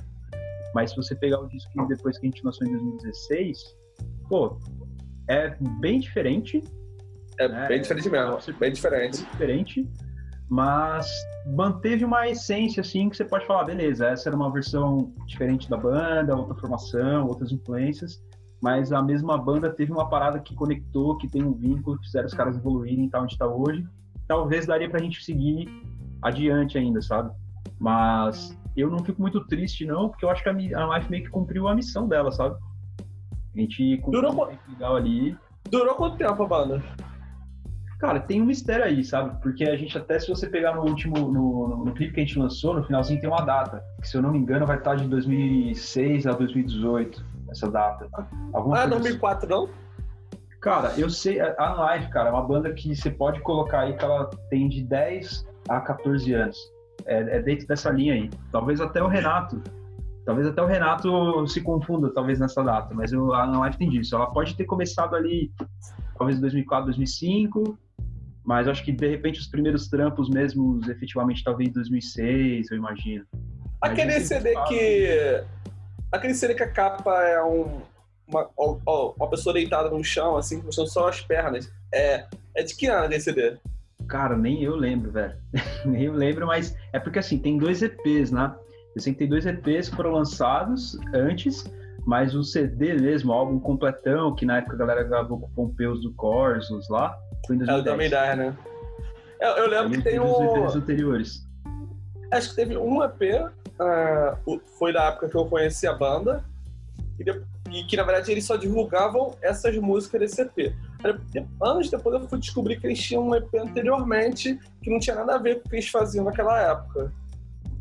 [0.75, 3.75] Mas se você pegar o disco depois que a gente lançou em 2016,
[4.27, 4.59] pô,
[5.27, 6.63] é bem diferente.
[7.39, 7.67] É né?
[7.67, 9.17] bem diferente mesmo, bem diferente.
[9.17, 9.89] Bem diferente,
[10.49, 11.07] mas
[11.45, 15.77] manteve uma essência, assim, que você pode falar, beleza, essa era uma versão diferente da
[15.77, 18.21] banda, outra formação, outras influências,
[18.61, 22.27] mas a mesma banda teve uma parada que conectou, que tem um vínculo, que fizeram
[22.27, 23.85] os caras evoluírem e tal onde está hoje.
[24.27, 25.67] Talvez daria pra gente seguir
[26.21, 27.31] adiante ainda, sabe?
[27.79, 31.29] Mas eu não fico muito triste, não, porque eu acho que a, Life meio que
[31.29, 32.55] cumpriu a missão dela, sabe?
[33.55, 35.37] A gente cumpriu Durou, um legal ali.
[35.69, 36.83] Durou quanto tempo a banda?
[37.99, 39.41] Cara, tem um mistério aí, sabe?
[39.41, 42.25] Porque a gente até, se você pegar no último, no, no, no clipe que a
[42.25, 44.95] gente lançou, no finalzinho tem uma data, que se eu não me engano vai estar
[44.95, 48.07] de 2006 a 2018 essa data.
[48.53, 49.53] Alguma ah, 2004 assim.
[49.53, 49.69] não?
[50.61, 54.03] Cara, eu sei, a Unlife, cara, é uma banda que você pode colocar aí que
[54.03, 56.57] ela tem de 10 a 14 anos.
[57.05, 58.29] É, é dentro dessa linha aí.
[58.51, 59.61] Talvez até o Renato,
[60.25, 64.15] talvez até o Renato se confunda, talvez, nessa data, mas eu, a Unlife tem disso.
[64.15, 65.49] Ela pode ter começado ali,
[66.17, 67.77] talvez 2004, 2005,
[68.43, 73.25] mas acho que de repente os primeiros trampos mesmo, efetivamente, talvez 2006, eu imagino.
[73.81, 75.43] Aquele CD que
[76.11, 77.81] Aquele CD que a capa é um,
[78.27, 78.49] uma,
[79.17, 81.71] uma pessoa deitada no chão, assim, mostrando só as pernas.
[81.93, 83.57] É, é de que ano esse CD?
[84.07, 85.35] Cara, nem eu lembro, velho.
[85.85, 88.55] nem eu lembro, mas é porque assim, tem dois EPs, né?
[88.95, 91.63] Eu sei que tem dois EPs que foram lançados antes,
[92.05, 95.49] mas o CD mesmo, o álbum completão, que na época a galera gravou com o
[95.49, 97.69] Pompeus do Corsos lá, foi em 2010.
[97.69, 98.57] É o Também Dá, né?
[99.39, 100.57] Eu, eu lembro que tem um...
[100.57, 101.47] EPs anteriores.
[102.31, 106.43] Acho que teve um EP uh, foi da época que eu conheci a banda
[107.19, 110.75] e, de, e, que na verdade eles só divulgavam essas músicas desse EP.
[111.61, 115.35] Anos depois eu fui descobrir que eles tinham um EP anteriormente que não tinha nada
[115.35, 117.11] a ver com o que eles faziam naquela época.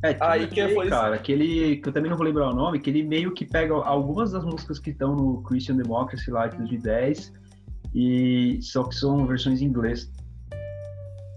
[0.03, 2.89] É, aí que foi cara, aquele que eu também não vou lembrar o nome, que
[2.89, 7.33] ele meio que pega algumas das músicas que estão no Christian Democracy lá de 2010
[7.95, 10.09] e só que são versões em inglês.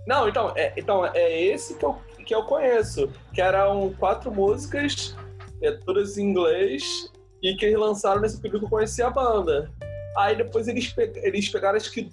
[0.06, 1.98] Não, então, é, então é esse que eu
[2.32, 5.18] que eu conheço, que eram quatro músicas,
[5.62, 7.12] é, todas em inglês,
[7.44, 9.70] e que eles lançaram nesse período que eu conheci a banda.
[10.18, 12.10] Aí depois eles, pe eles pegaram acho que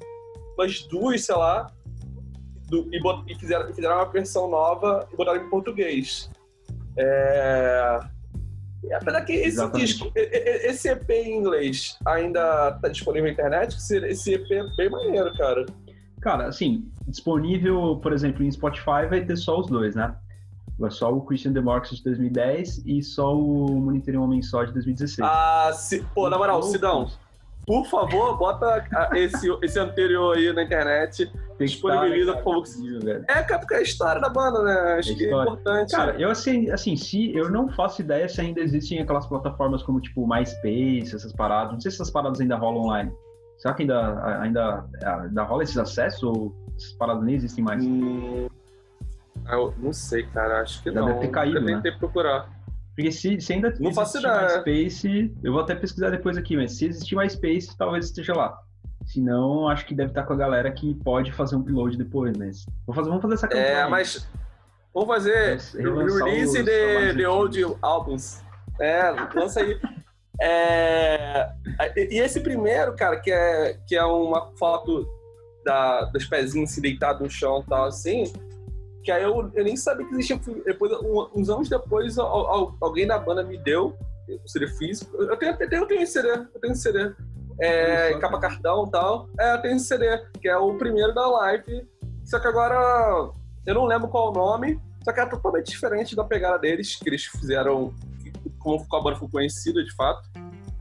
[0.57, 1.71] umas duas, sei lá,
[2.67, 6.29] do, e, e, fizeram, fizeram uma versão nova e botaram em português.
[6.97, 8.01] É...
[8.95, 9.87] Apesar que esse Exatamente.
[9.87, 15.33] disco, esse EP em inglês ainda tá disponível na internet, esse EP é bem maneiro,
[15.37, 15.65] cara.
[16.21, 20.15] Cara, assim, disponível, por exemplo, em Spotify vai ter só os dois, né?
[20.79, 25.29] Vai só o Christian Democracy de 2010 e só o Monitoring Homem Só de 2016.
[25.29, 27.09] Ah, se, pô, na moral, Sidão,
[27.69, 28.83] por favor, bota
[29.15, 31.31] esse, esse anterior aí na internet.
[31.61, 33.25] Disponibiliza, por favor.
[33.29, 34.97] É, porque é a história da banda, né?
[34.99, 35.95] Acho é que é importante.
[35.95, 40.01] Cara, eu assim, assim, se eu não faço ideia se ainda existem aquelas plataformas como
[40.01, 41.75] tipo MySpace, essas paradas.
[41.75, 43.13] Não sei se essas paradas ainda rolam online.
[43.59, 46.23] Será que ainda, ainda, ainda rola esses acessos?
[46.23, 47.85] Ou Essas paradas nem existem mais.
[47.85, 48.49] Hum,
[49.51, 50.63] eu não sei, cara.
[50.63, 51.09] Acho que Já não.
[51.09, 51.75] deve ter caído, né?
[51.75, 52.49] tentei procurar.
[52.95, 54.63] Porque se, se ainda Não faço existir ideia.
[54.65, 58.59] MySpace, eu vou até pesquisar depois aqui, mas se existir MySpace, talvez esteja lá.
[59.07, 62.37] Se não, acho que deve estar com a galera que pode fazer um upload depois,
[62.37, 62.67] mas.
[62.87, 63.67] Vou fazer, vamos fazer essa campanha.
[63.67, 64.29] É, mas
[64.93, 68.45] vamos fazer release os de, de old albums.
[68.81, 69.81] É, lança aí.
[70.41, 71.49] É,
[71.97, 75.07] e esse primeiro, cara, que é, que é uma foto
[75.65, 78.25] da, dos pezinhos assim, deitados no chão e tal, assim,
[79.03, 80.39] que aí eu, eu nem sabia que existia.
[80.65, 80.93] Depois,
[81.35, 83.97] uns anos depois, al- al- alguém da banda me deu
[84.29, 85.17] o CD físico.
[85.17, 87.13] Eu tenho, eu tenho, eu tenho CD, eu tenho CD.
[87.61, 89.29] É, Só- capa cartão e tal.
[89.41, 91.89] É, eu tenho CD, que é o primeiro da Life.
[92.25, 93.31] Só que agora
[93.67, 97.09] eu não lembro qual o nome, só que é totalmente diferente da pegada deles, que
[97.09, 97.95] eles fizeram,
[98.77, 100.29] como a banda ficou conhecida de fato.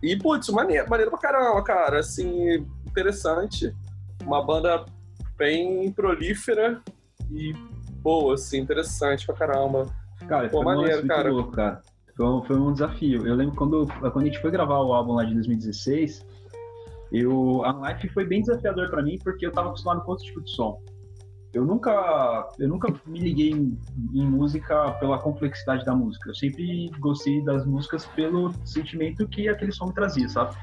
[0.02, 2.00] E, putz, maneiro, maneiro pra caramba, cara.
[2.00, 3.74] Assim, interessante.
[4.24, 4.86] Uma banda
[5.38, 6.82] bem prolífera
[7.32, 7.54] e
[8.02, 9.88] boa, assim, interessante pra caramba.
[10.28, 11.32] Cara, Pô, foi um maneiro, muito cara.
[11.32, 11.82] louco, cara.
[12.16, 13.28] Foi um, foi um desafio.
[13.28, 16.26] Eu lembro quando, quando a gente foi gravar o álbum lá de 2016,
[17.12, 20.42] eu, a Life foi bem desafiador pra mim, porque eu tava acostumado com outro tipo
[20.42, 20.82] de som.
[21.54, 23.78] Eu nunca, eu nunca me liguei em,
[24.14, 26.30] em música pela complexidade da música.
[26.30, 30.56] Eu sempre gostei das músicas pelo sentimento que aquele som trazia, sabe?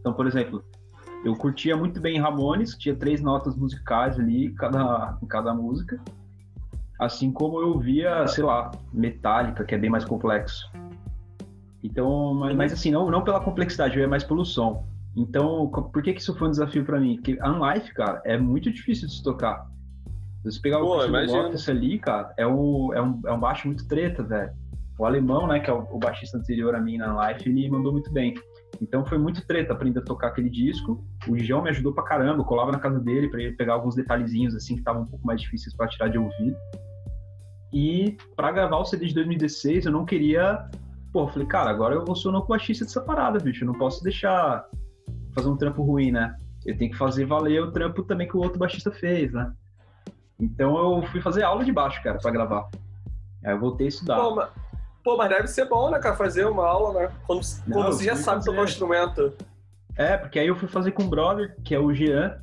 [0.00, 0.64] Então, por exemplo,
[1.24, 6.00] eu curtia muito bem Ramones, tinha três notas musicais ali, cada, em cada música.
[6.98, 10.70] Assim como eu via, sei lá, Metallica, que é bem mais complexo.
[11.82, 14.86] Então, mas, mas assim, não, não pela complexidade, eu ia mais pelo som.
[15.16, 17.16] Então, por que, que isso foi um desafio pra mim?
[17.16, 19.66] Porque Unlife, cara, é muito difícil de se tocar.
[20.42, 21.06] Se você pegar Pô, o.
[21.06, 24.52] Lopes ali, cara, é, o, é, um, é um baixo muito treta, velho.
[24.98, 27.92] O alemão, né, que é o, o baixista anterior a mim na Unlife, ele mandou
[27.92, 28.34] muito bem.
[28.80, 31.04] Então foi muito treta aprender a tocar aquele disco.
[31.28, 33.94] O João me ajudou pra caramba, eu colava na casa dele pra ele pegar alguns
[33.94, 36.56] detalhezinhos assim que estavam um pouco mais difíceis pra tirar de ouvido.
[37.72, 40.68] E pra gravar o CD de 2016, eu não queria.
[41.12, 43.64] Pô, eu falei, cara, agora eu vou ser o novo baixista dessa parada, bicho.
[43.64, 44.66] Eu não posso deixar
[45.34, 46.34] fazer um trampo ruim, né?
[46.64, 49.52] Eu tenho que fazer valer o trampo também que o outro baixista fez, né?
[50.40, 52.68] Então eu fui fazer aula de baixo, cara, pra gravar.
[53.44, 54.16] Aí eu voltei a estudar.
[54.16, 54.48] Pô, mas,
[55.04, 57.10] pô, mas deve ser bom, né, cara, fazer uma aula, né?
[57.26, 58.50] Quando, Não, quando você já sabe fazer.
[58.50, 59.32] tocar o instrumento.
[59.96, 62.38] É, porque aí eu fui fazer com um brother, que é o Jean.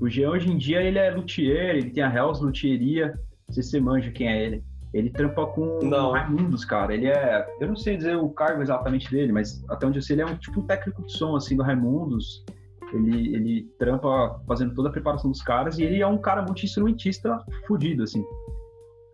[0.00, 3.18] O Jean, hoje em dia, ele é luthier, ele tem a Hells Luthieria.
[3.48, 4.64] Não sei se você manja quem é ele.
[4.92, 6.12] Ele trampa com Não.
[6.12, 6.94] Raimundos, cara.
[6.94, 7.46] Ele é.
[7.60, 10.26] Eu não sei dizer o cargo exatamente dele, mas até onde eu sei, ele é
[10.26, 12.44] um tipo um técnico de som, assim, do Raimundos.
[12.92, 17.38] Ele, ele trampa fazendo toda a preparação dos caras e ele é um cara multi-instrumentista
[17.66, 18.24] fudido, assim.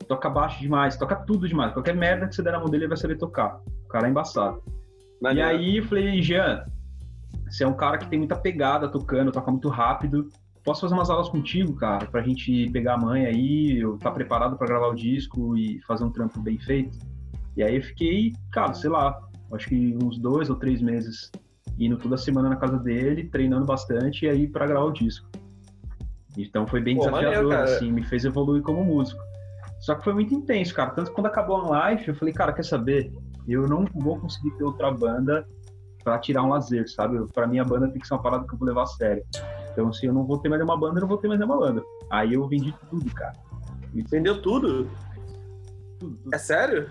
[0.06, 1.72] Toca baixo demais, toca tudo demais.
[1.72, 3.60] Qualquer merda que você der na mão dele, ele vai saber tocar.
[3.84, 4.62] O cara é embaçado.
[5.20, 5.48] E Maneiro.
[5.48, 6.64] aí eu falei, Jean,
[7.48, 10.28] você é um cara que tem muita pegada tocando, toca muito rápido.
[10.62, 14.56] Posso fazer umas aulas contigo, cara, pra gente pegar a mãe aí, eu tá preparado
[14.56, 16.98] pra gravar o disco e fazer um trampo bem feito?
[17.56, 19.18] E aí eu fiquei, cara, sei lá,
[19.52, 21.30] acho que uns dois ou três meses
[21.78, 25.28] indo toda semana na casa dele, treinando bastante e aí pra gravar o disco.
[26.36, 29.22] Então foi bem Pô, desafiador, maneiro, assim, me fez evoluir como músico.
[29.80, 30.90] Só que foi muito intenso, cara.
[30.90, 33.12] Tanto que quando acabou a live, eu falei, cara, quer saber?
[33.46, 35.46] Eu não vou conseguir ter outra banda
[36.02, 37.18] pra tirar um lazer, sabe?
[37.32, 39.22] Pra mim a banda tem que ser uma parada que eu vou levar a sério.
[39.72, 41.58] Então, se eu não vou ter mais nenhuma banda, eu não vou ter mais nenhuma
[41.58, 41.82] banda.
[42.10, 43.34] Aí eu vendi tudo, cara.
[44.10, 44.88] Vendeu tudo?
[45.98, 46.90] Tudo, tudo, É sério?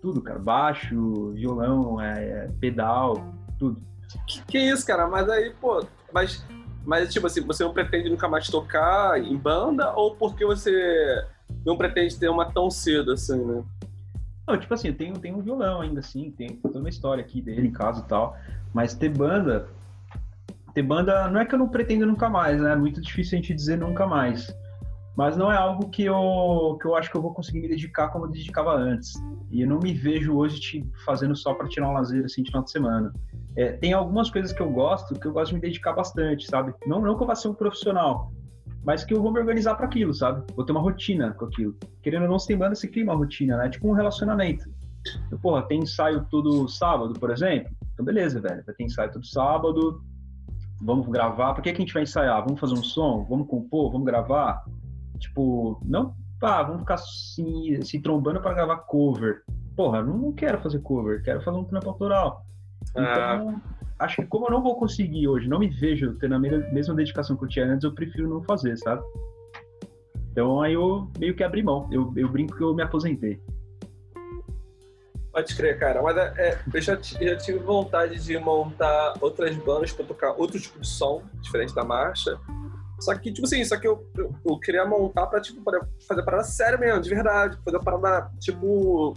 [0.00, 0.38] tudo, cara.
[0.38, 3.24] Baixo, violão, é, é, pedal,
[3.58, 3.80] tudo.
[4.26, 5.06] Que, que isso, cara?
[5.06, 6.44] Mas aí, pô, mas,
[6.84, 11.24] mas tipo assim, você não pretende nunca mais tocar em banda ou porque você
[11.64, 13.62] não pretende ter uma tão cedo assim, né?
[14.46, 17.68] Não, tipo assim, eu tenho, um violão ainda, assim, tem toda uma história aqui dele
[17.68, 18.36] em casa e tal.
[18.74, 19.68] Mas ter banda.
[20.74, 22.72] Ter banda não é que eu não pretendo nunca mais, né?
[22.72, 24.54] É muito difícil a gente dizer nunca mais.
[25.16, 28.08] Mas não é algo que eu, que eu acho que eu vou conseguir me dedicar
[28.08, 29.12] como eu dedicava antes.
[29.50, 32.50] E eu não me vejo hoje te fazendo só para tirar um lazer assim de
[32.50, 33.12] final de semana.
[33.56, 36.74] É, tem algumas coisas que eu gosto, que eu gosto de me dedicar bastante, sabe?
[36.86, 38.32] Não, não que eu vá ser um profissional,
[38.84, 40.44] mas que eu vou me organizar para aquilo, sabe?
[40.54, 41.76] Vou ter uma rotina com aquilo.
[42.02, 43.68] Querendo ou não, se tem banda, você cria uma rotina, né?
[43.68, 44.70] Tipo um relacionamento.
[45.26, 47.70] Então, porra, tem ensaio todo sábado, por exemplo?
[47.92, 48.62] Então, beleza, velho.
[48.64, 50.02] Vai ter ensaio todo sábado.
[50.80, 51.54] Vamos gravar.
[51.54, 52.42] Por que, que a gente vai ensaiar?
[52.44, 53.24] Vamos fazer um som?
[53.28, 53.92] Vamos compor?
[53.92, 54.64] Vamos gravar?
[55.18, 59.42] Tipo, não, pá, vamos ficar se, se trombando para gravar cover.
[59.76, 62.44] Porra, eu não quero fazer cover, quero fazer um trampo autoral.
[62.90, 63.60] Então,
[63.98, 66.94] acho que como eu não vou conseguir hoje, não me vejo tendo a me- mesma
[66.94, 69.02] dedicação que eu tinha antes, eu prefiro não fazer, sabe?
[70.30, 71.88] Então aí eu meio que abri mão.
[71.92, 73.40] Eu, eu brinco que eu me aposentei.
[75.30, 76.02] Pode crer, cara.
[76.02, 80.78] Mas é, eu já, já tive vontade de montar outras bandas pra tocar outro tipo
[80.78, 82.38] de som, diferente da marcha.
[83.00, 86.20] Só que, tipo assim, só que eu, eu, eu queria montar pra, tipo, pra fazer
[86.20, 87.58] a parada séria mesmo, de verdade.
[87.64, 89.14] Fazer parada, tipo,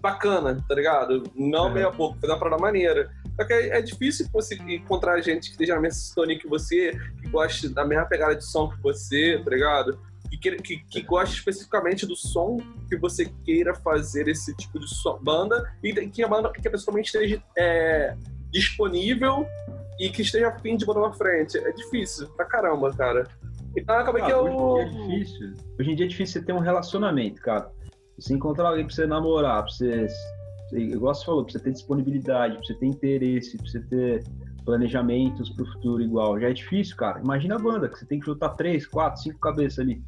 [0.00, 1.22] bacana, tá ligado?
[1.34, 1.72] Não Uhum.
[1.72, 3.10] meia boca, fazer uma parada maneira.
[3.40, 6.92] Só que é, é difícil conseguir encontrar gente que esteja na mesma sintonia que você,
[7.20, 9.98] que goste da mesma pegada de som que você, tá ligado?
[10.40, 12.56] Que, que, que, goste especificamente do som
[12.88, 16.70] que você queira fazer esse tipo de som, banda e que a banda que a
[16.70, 18.16] pessoa esteja é,
[18.50, 19.46] disponível
[20.00, 21.58] e que esteja afim de botar pra frente.
[21.58, 23.28] É difícil pra caramba, cara.
[23.76, 24.44] Então acaba que Ah, eu.
[24.44, 25.52] hoje em dia é difícil.
[25.78, 27.70] Hoje em dia é difícil você ter um relacionamento, cara.
[28.18, 30.06] Você encontrar alguém pra você namorar, pra você.
[30.72, 34.24] Igual você falou, pra você ter disponibilidade, pra você ter interesse, pra você ter
[34.64, 36.38] planejamentos pro futuro igual.
[36.40, 37.20] Já é difícil, cara.
[37.20, 40.02] Imagina a banda, que você tem que juntar três, quatro, cinco cabeças ali.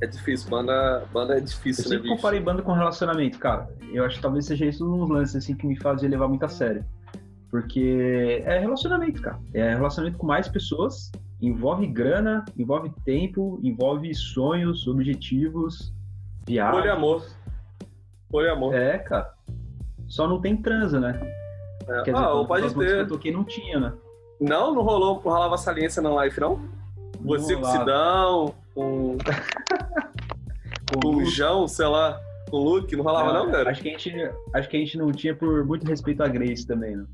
[0.00, 2.16] É difícil, banda, banda é Eu difícil, né, sempre bicho?
[2.16, 3.68] comparei banda com relacionamento, cara.
[3.92, 6.44] Eu acho que talvez seja isso um dos lances assim, que me fazia levar muito
[6.44, 6.84] a sério.
[7.50, 9.38] Porque é relacionamento, cara.
[9.52, 15.94] É relacionamento com mais pessoas, envolve grana, envolve tempo, envolve sonhos, objetivos,
[16.46, 16.80] viagens.
[16.80, 17.26] Poliamor.
[18.30, 18.74] Poliamor.
[18.74, 19.32] É, cara.
[20.06, 21.20] Só não tem transa, né?
[21.88, 22.02] É.
[22.02, 23.06] Quer dizer, ah, pode bandas que eu ter.
[23.06, 23.92] toquei não tinha, né?
[24.40, 26.60] Não, não rolou, não rolava saliência na live, não?
[27.24, 27.64] Você com o.
[27.64, 29.18] Sidão, com,
[30.92, 32.20] com o João, sei lá,
[32.50, 33.70] com o Luke, não rolava não, cara?
[33.70, 36.66] Acho que, a gente, acho que a gente não tinha por muito respeito à Grace
[36.66, 37.04] também, né?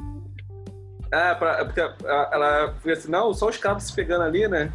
[1.13, 4.73] É, pra, é porque ela foi assim, não, só os cabos se pegando ali, né?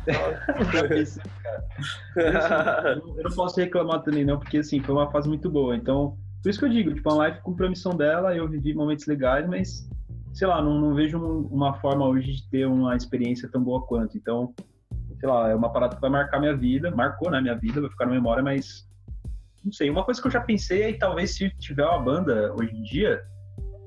[2.15, 5.75] Eu não- posso reclamar também, não, porque assim, foi uma fase muito boa.
[5.75, 8.73] Então, por isso que eu digo, tipo, a live cumpriu a missão dela, eu vivi
[8.73, 9.87] momentos legais, mas,
[10.33, 13.81] sei lá, não, não vejo um- uma forma hoje de ter uma experiência tão boa
[13.85, 14.17] quanto.
[14.17, 14.53] Então,
[15.19, 17.89] sei lá, é uma parada que vai marcar minha vida, marcou, né, minha vida, vai
[17.89, 18.85] ficar na memória, mas
[19.63, 19.89] não sei.
[19.89, 23.23] Uma coisa que eu já pensei é, talvez, se tiver uma banda hoje em dia,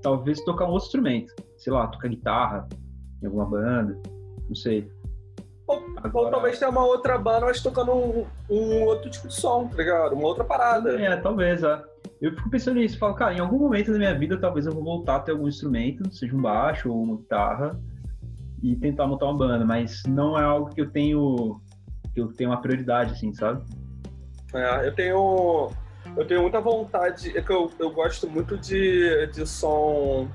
[0.03, 1.32] talvez tocar um outro instrumento.
[1.59, 2.68] Sei lá, tocar guitarra
[3.22, 4.00] em alguma banda,
[4.48, 4.90] não sei.
[5.66, 9.34] Ou, Agora- ou talvez tenha uma outra banda, mas tocando um, um outro tipo de
[9.34, 10.14] som, tá ligado?
[10.14, 10.98] Uma outra parada.
[11.00, 11.82] É, talvez, é.
[12.20, 14.82] Eu fico pensando nisso, falo, cara, em algum momento da minha vida, talvez eu vou
[14.82, 17.78] voltar a ter algum instrumento, seja um baixo ou uma guitarra,
[18.62, 21.61] e tentar montar uma banda, mas não é algo que eu tenho
[22.14, 23.62] que eu tenho uma prioridade, assim, sabe?
[24.54, 25.70] É, eu tenho.
[26.16, 27.36] Eu tenho muita vontade.
[27.36, 30.26] É que eu, eu gosto muito de, de som.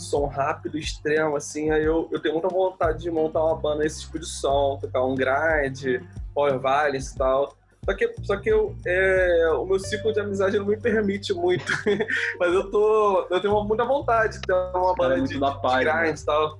[0.00, 1.70] Som rápido, extremo, assim.
[1.70, 5.04] Aí eu, eu tenho muita vontade de montar uma banda nesse tipo de som, tocar
[5.04, 6.02] um grind,
[6.34, 7.54] power violence e tal.
[7.84, 11.72] Só que, só que eu, é, o meu ciclo de amizade não me permite muito.
[12.38, 13.26] Mas eu tô.
[13.30, 16.02] Eu tenho muita vontade de ter uma banda é de, da paz, de né?
[16.02, 16.58] grind e tal.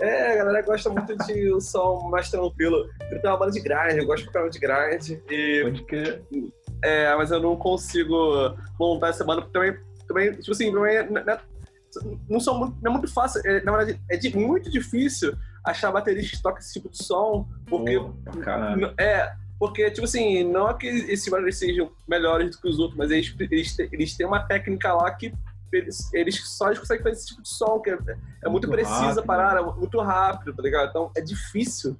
[0.00, 2.88] É, a galera gosta muito de um som mais tranquilo.
[3.10, 5.20] Eu tenho uma banda de grind, eu gosto pra caramba de grind.
[5.28, 6.24] E Pode
[6.82, 9.78] é, mas eu não consigo montar essa banda porque também,
[10.08, 11.40] também tipo assim, não é, não é,
[12.28, 15.34] não são muito, não é muito fácil, é, na verdade, é de- muito difícil
[15.64, 17.92] achar baterista que toca esse tipo de som, porque
[18.76, 22.78] n- é, porque tipo assim, não é que esses bateristas sejam melhores do que os
[22.78, 25.32] outros, mas eles, eles, têm- eles têm uma técnica lá que
[25.72, 28.70] eles, eles só eles conseguem fazer esse tipo de som, que é, é muito, Muito
[28.70, 29.18] precisa rápido.
[29.20, 30.88] a parada, muito rápido, tá ligado?
[30.90, 31.96] Então é difícil.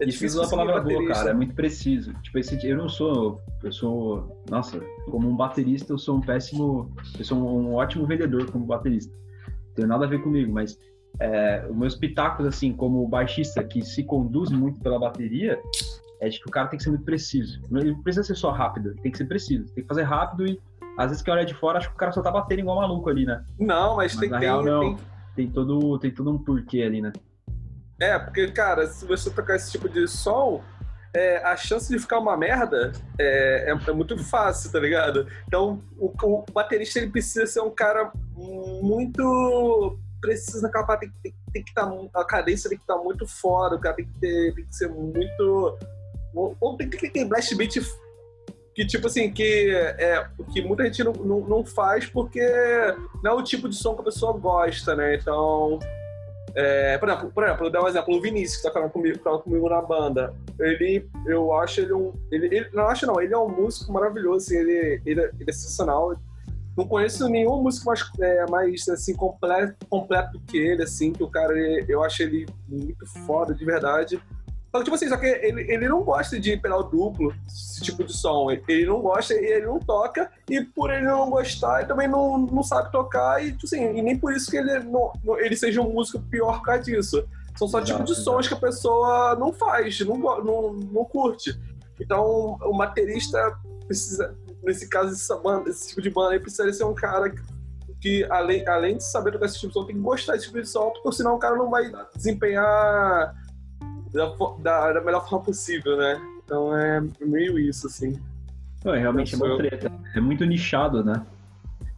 [0.00, 1.30] É Isso difícil é uma palavra boa, cara.
[1.30, 2.12] É muito preciso.
[2.22, 3.42] Tipo, esse, eu não sou.
[3.64, 4.44] Eu sou.
[4.48, 4.78] Nossa,
[5.10, 6.94] como um baterista, eu sou um péssimo.
[7.18, 9.12] Eu sou um ótimo vendedor como baterista.
[9.78, 10.78] Não tem nada a ver comigo, mas
[11.20, 15.60] é, os meus pitacos, assim, como baixista que se conduz muito pela bateria,
[16.20, 17.60] é de que o cara tem que ser muito preciso.
[17.70, 19.64] Ele não precisa ser só rápido, ele tem que ser preciso.
[19.74, 20.60] Tem que fazer rápido e,
[20.96, 23.08] às vezes, que olha de fora, acho que o cara só tá batendo igual maluco
[23.08, 23.44] ali, né?
[23.58, 24.80] Não, mas, Mas tem, na tem, real, não.
[24.80, 24.98] tem
[25.36, 27.12] Tem todo, tem todo um porquê ali, né?
[28.00, 30.62] É, porque, cara, se você tocar esse tipo de som,
[31.14, 35.26] é, a chance de ficar uma merda é, é- é muito fácil, tá ligado?
[35.46, 38.12] Então, o, o baterista ele precisa ser um cara
[38.82, 43.26] muito preciso naquela parte, tem, tem, tem que estar a cadência tem que estar muito
[43.26, 45.78] fora, o cara tem que, ter, tem que ser muito
[46.34, 47.78] ou tem que ter blast beat
[48.74, 52.44] que tipo assim que é que muita gente não, não, não faz porque
[53.22, 55.16] não é o tipo de som que a pessoa gosta, né?
[55.16, 55.78] Então
[56.60, 59.68] é, por exemplo, por exemplo, eu dar um exemplo, o Vinícius, que tá comigo, comigo
[59.68, 60.34] na banda.
[60.58, 62.12] Ele, eu acho ele um.
[62.32, 65.52] Ele, ele- não acho não, ele é um músico maravilhoso, assim, ele, ele, ele é
[65.52, 66.16] sensacional.
[66.76, 71.28] Não conheço nenhum músico mais, é, mais assim, completo, completo que ele, assim, que o
[71.30, 71.52] cara,
[71.88, 74.20] eu acho ele muito foda, de verdade.
[74.70, 78.04] Só que, tipo assim, só que ele, ele não gosta de pedal duplo, esse tipo
[78.04, 78.50] de som.
[78.50, 82.38] Ele não gosta e ele não toca, e por ele não gostar, ele também não,
[82.38, 85.80] não sabe tocar, e, tipo assim, e nem por isso que ele, não, ele seja
[85.80, 87.26] um músico pior por causa disso.
[87.56, 91.58] São só tipos de sons que a pessoa não faz, não, não, não curte.
[91.98, 96.84] Então, o baterista precisa, nesse caso, essa banda, esse tipo de banda aí, precisa ser
[96.84, 97.40] um cara que,
[98.00, 100.60] que, além, além de saber tocar esse tipo de som, tem que gostar desse tipo
[100.60, 103.34] de som, porque senão o cara não vai desempenhar
[104.12, 106.20] da, da, da melhor forma possível, né?
[106.44, 108.18] Então é meio isso, assim.
[108.84, 109.92] Não, é realmente é uma treta.
[110.14, 111.24] É muito nichado, né?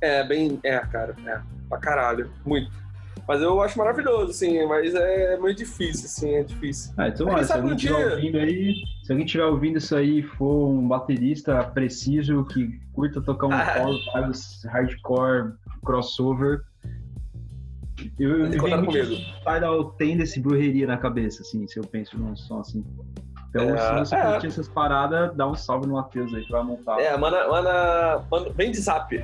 [0.00, 0.58] É, bem.
[0.62, 1.40] É, cara, é.
[1.68, 2.30] Pra caralho.
[2.44, 2.70] Muito.
[3.28, 6.92] Mas eu acho maravilhoso, assim, mas é muito difícil, assim, é difícil.
[6.96, 10.68] Ah, então, olha, se alguém estiver ouvindo aí, se alguém estiver ouvindo isso aí for
[10.68, 14.32] um baterista preciso que curta tocar um ah.
[14.64, 15.52] hardcore,
[15.84, 16.62] crossover,
[18.20, 19.08] eu, eu venho muito
[19.44, 22.84] Tidal tem desse brujeria na cabeça, assim, se eu penso num som assim.
[23.48, 24.32] Então, é, se você é.
[24.32, 27.00] curtir essas paradas, dá um salve no Matheus aí que vai montar.
[27.00, 29.16] É, manda, manda, manda vem de zap.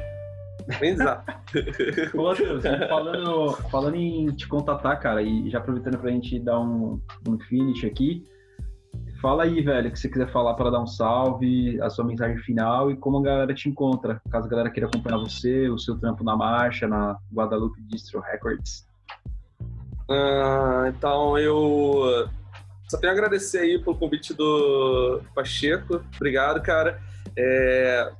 [0.80, 1.32] Vem de zap.
[2.16, 7.00] Ô, Matheus, falando, falando em te contatar, cara, e já aproveitando pra gente dar um,
[7.28, 8.24] um finish aqui,
[9.20, 12.90] fala aí, velho, que você quiser falar para dar um salve, a sua mensagem final
[12.90, 16.22] e como a galera te encontra, caso a galera queira acompanhar você, o seu trampo
[16.24, 18.86] na marcha, na Guadalupe Distro Records.
[20.08, 22.28] Uh, então, eu
[22.88, 26.04] só tenho a agradecer aí pelo convite do Pacheco.
[26.14, 27.00] Obrigado, cara.
[27.36, 28.12] É,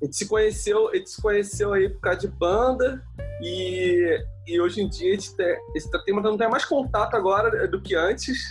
[0.00, 3.02] a gente se conheceu, a gente se conheceu aí por causa de banda
[3.40, 7.14] e, e hoje em dia a gente, tem, a gente tem, não tem mais contato
[7.14, 8.50] agora do que antes.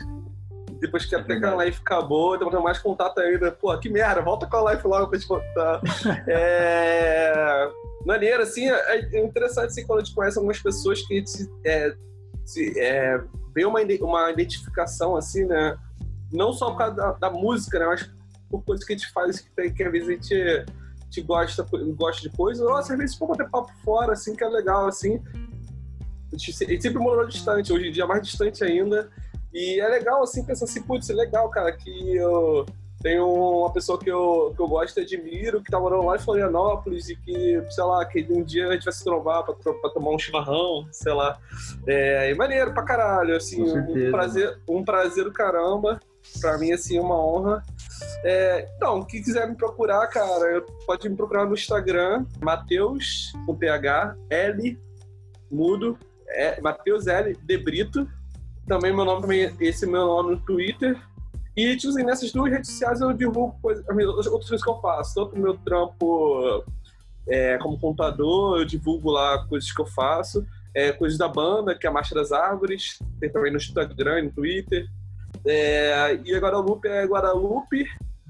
[0.82, 3.52] Depois que até a live acabou, estamos tendo mais contato ainda.
[3.52, 5.80] Pô, que merda, volta com a live logo pra gente contar.
[6.28, 7.70] é...
[8.04, 11.96] Maneiro, assim, é interessante assim, quando a gente conhece algumas pessoas que a gente é,
[12.44, 13.22] se, é,
[13.54, 15.78] vê uma, uma identificação, assim, né?
[16.32, 17.86] Não só por causa da, da música, né?
[17.86, 18.10] Mas
[18.50, 21.22] por coisas que a gente faz que, tem, que às vezes a gente, a gente
[21.22, 21.66] gosta,
[21.96, 22.66] gosta de coisas.
[22.66, 25.22] Nossa, às vezes pô, bater papo fora, assim, que é legal, assim.
[26.34, 29.12] A gente, a gente sempre morou distante, hoje em dia é mais distante ainda.
[29.54, 32.66] E é legal, assim, pensar assim, putz, é legal, cara, que eu
[33.02, 36.20] tenho uma pessoa que eu, que eu gosto e admiro, que tá morando lá em
[36.20, 39.90] Florianópolis e que, sei lá, que um dia a gente vai se trovar pra, pra
[39.90, 41.38] tomar um chimarrão, sei lá.
[41.88, 46.00] É, e maneiro pra caralho, assim, um prazer, um prazer do caramba.
[46.40, 47.64] Pra mim, assim, uma honra.
[48.24, 54.16] É, então, quem quiser me procurar, cara, pode me procurar no Instagram, Mateus, com PH,
[54.30, 54.80] L,
[55.52, 55.98] mudo,
[56.28, 58.08] é, Mateus L, de Brito.
[58.72, 60.98] Também meu nome, também, esse meu nome no Twitter,
[61.58, 65.14] e, tipo assim, nessas duas redes sociais eu divulgo coisas, outras coisas que eu faço.
[65.14, 66.64] Tanto o meu trampo
[67.28, 70.48] é, como contador, eu divulgo lá coisas que eu faço.
[70.74, 72.98] É, coisas da banda, que é a Marcha das Árvores.
[73.20, 74.88] Tem também no Instagram e no Twitter.
[75.46, 77.86] É, e a Guadalupe é Guadalupe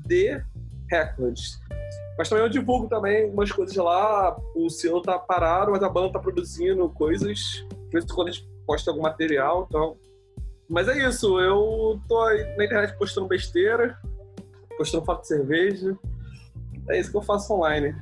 [0.08, 0.42] de
[0.90, 1.62] Records.
[2.18, 4.36] Mas também eu divulgo também umas coisas lá.
[4.56, 7.38] O selo tá parado, mas a banda tá produzindo coisas.
[7.70, 9.96] De vez em quando a gente posta algum material, então
[10.72, 14.00] mas é isso, eu tô na internet postando besteira,
[14.78, 15.98] postando foto de cerveja.
[16.90, 17.94] É isso que eu faço online.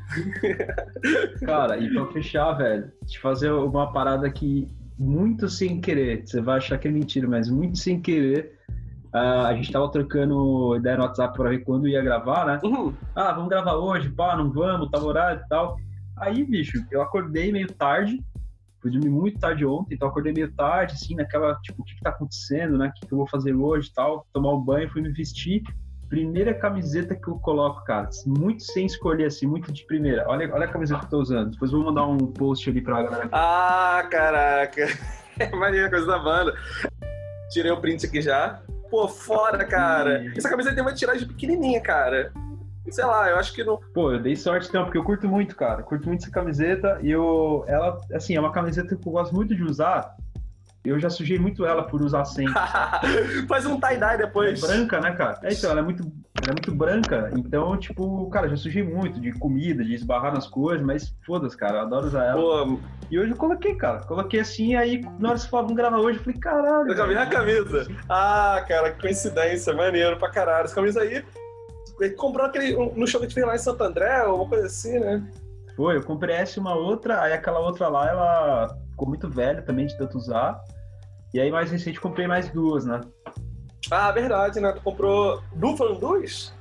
[1.45, 4.67] Cara, e pra fechar, velho, te fazer uma parada aqui
[4.97, 6.25] muito sem querer.
[6.25, 8.59] Você vai achar que é mentira, mas muito sem querer.
[9.13, 12.59] Uh, a gente tava trocando ideia no WhatsApp pra ver quando ia gravar, né?
[12.63, 12.93] Uhum.
[13.15, 15.75] Ah, vamos gravar hoje, pá, não vamos, tá horário e tal.
[16.17, 18.23] Aí, bicho, eu acordei meio tarde,
[18.81, 22.01] Fui dormir muito tarde ontem, então acordei meio tarde, assim, naquela, tipo, o que, que
[22.01, 22.87] tá acontecendo, né?
[22.87, 24.25] O que, que eu vou fazer hoje e tal.
[24.33, 25.63] Tomar um banho, fui me vestir.
[26.07, 30.25] Primeira camiseta que eu coloco, cara, muito sem escolher, assim, muito de primeira.
[30.27, 31.51] Olha, olha a camiseta que eu tô usando.
[31.51, 33.29] Depois vou mandar um post ali pra galera.
[33.31, 34.87] Ah, caraca!
[35.39, 36.53] É maneira coisa da banda.
[37.49, 38.61] Tirei o print aqui já.
[38.91, 40.25] Pô, fora, cara.
[40.35, 42.29] Essa camiseta tem uma tiragem pequenininha, cara
[42.89, 43.79] sei lá, eu acho que não.
[43.93, 45.83] Pô, eu dei sorte então, porque eu curto muito, cara.
[45.83, 47.63] Curto muito essa camiseta e eu.
[47.67, 50.15] Ela, assim, é uma camiseta que eu gosto muito de usar.
[50.83, 52.53] Eu já sujei muito ela por usar sempre.
[53.47, 54.63] Faz um tie-dye depois.
[54.63, 55.39] É branca, né, cara?
[55.43, 56.03] É, então, ela é muito,
[56.41, 57.29] ela é muito branca.
[57.35, 61.79] Então, tipo, cara, já sujei muito de comida, de esbarrar nas coisas, mas foda-se, cara,
[61.79, 62.65] eu adoro usar ela.
[62.65, 62.79] Pô.
[63.11, 63.99] E hoje eu coloquei, cara.
[63.99, 66.89] Coloquei assim, aí na hora que você falou, vamos gravar hoje, eu falei, caralho.
[66.89, 67.87] Eu já vi a camisa.
[68.07, 70.63] Ah, cara, que coincidência, maneiro pra caralho.
[70.63, 71.23] Essa camisa aí
[71.99, 74.99] ele comprou aquele no show que fez lá em Santo André, ou uma coisa assim,
[74.99, 75.27] né?
[75.75, 79.87] Foi, eu comprei essa uma outra, aí aquela outra lá, ela ficou muito velha também
[79.87, 80.59] de tanto usar.
[81.33, 83.01] E aí mais recente comprei mais duas, né?
[83.89, 84.71] Ah, verdade, né?
[84.73, 85.41] Tu comprou.
[85.55, 86.53] Du, foram duas?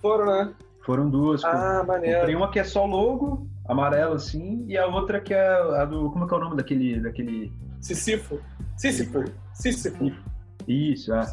[0.00, 0.54] Foram, né?
[0.84, 1.44] Foram duas.
[1.44, 2.18] Ah, maneiro.
[2.18, 6.10] Comprei uma que é só logo, amarelo assim, e a outra que é a do.
[6.10, 7.00] Como é que é o nome daquele.
[7.00, 7.52] daquele...
[7.80, 8.38] Sísifo.
[8.76, 9.24] Sísifo.
[9.52, 10.12] Sísifo.
[10.70, 11.26] Isso, é.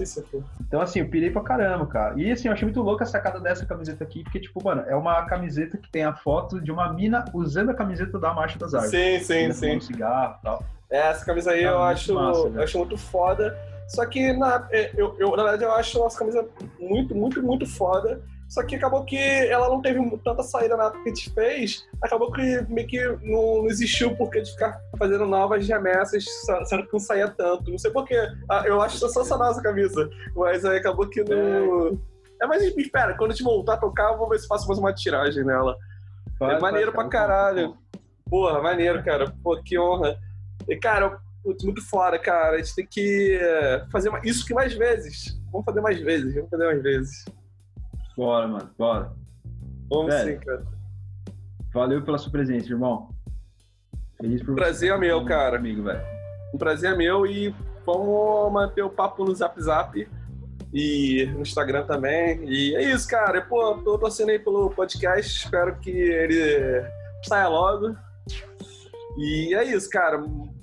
[0.61, 2.19] Então, assim, eu pirei pra caramba, cara.
[2.19, 4.95] E, assim, eu achei muito louca a sacada dessa camiseta aqui, porque, tipo, mano, é
[4.95, 8.73] uma camiseta que tem a foto de uma mina usando a camiseta da Marcha das
[8.73, 9.25] Árvores.
[9.25, 9.77] Sim, sim, sim.
[9.77, 10.63] Um cigarro e tal.
[10.89, 13.55] É, essa camisa aí tá eu, acho, massa, eu acho muito foda.
[13.88, 16.47] Só que, na, é, eu, eu, na verdade, eu acho nossa camisa
[16.79, 18.21] muito, muito, muito foda.
[18.47, 21.87] Só que acabou que ela não teve tanta saída na época que a gente fez,
[22.01, 26.25] acabou que meio que não existiu o porquê de ficar fazendo novas remessas,
[26.65, 27.69] sendo que não saía tanto.
[27.69, 28.17] Não sei porquê.
[28.49, 31.89] Ah, eu acho sensacional essa camisa, mas aí acabou que não.
[32.39, 34.67] É, é mas espera, quando a gente voltar a tocar, eu vou ver se faço
[34.67, 35.75] mais uma tiragem nela.
[36.39, 37.77] Vai, é maneiro vai, pra caralho.
[38.29, 39.33] Porra, maneiro, cara.
[39.43, 40.17] Pô, que honra.
[40.67, 42.55] E, cara, muito fora, cara.
[42.55, 43.39] A gente tem que
[43.91, 45.37] fazer isso que mais vezes.
[45.51, 47.25] Vamos fazer mais vezes, vamos fazer mais vezes.
[48.18, 49.13] Bora, mano, bora.
[49.88, 50.65] Vamos Velho, sim, cara.
[51.72, 53.09] Valeu pela sua presença, irmão.
[54.20, 55.57] Feliz por prazer é meu, cara.
[55.57, 56.01] Amigo, velho.
[56.51, 57.53] Um prazer é meu e
[57.86, 60.09] vamos manter o papo no Zap Zap
[60.74, 62.43] e no Instagram também.
[62.49, 63.39] E é isso, cara.
[63.43, 65.43] Pô, tô torcendo aí pelo podcast.
[65.43, 66.84] Espero que ele
[67.24, 67.95] saia logo.
[69.15, 70.18] E é isso, cara.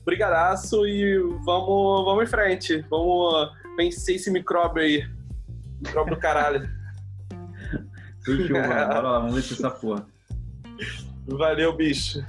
[0.05, 2.85] Brigadaço e vamos, vamos em frente.
[2.91, 5.09] Vamos vencer esse micróbio aí.
[5.81, 6.69] Micróbio do caralho.
[8.25, 8.68] Fechou, mano.
[8.68, 10.07] Bora lá, vamos ver essa porra.
[11.27, 12.25] Valeu, bicho.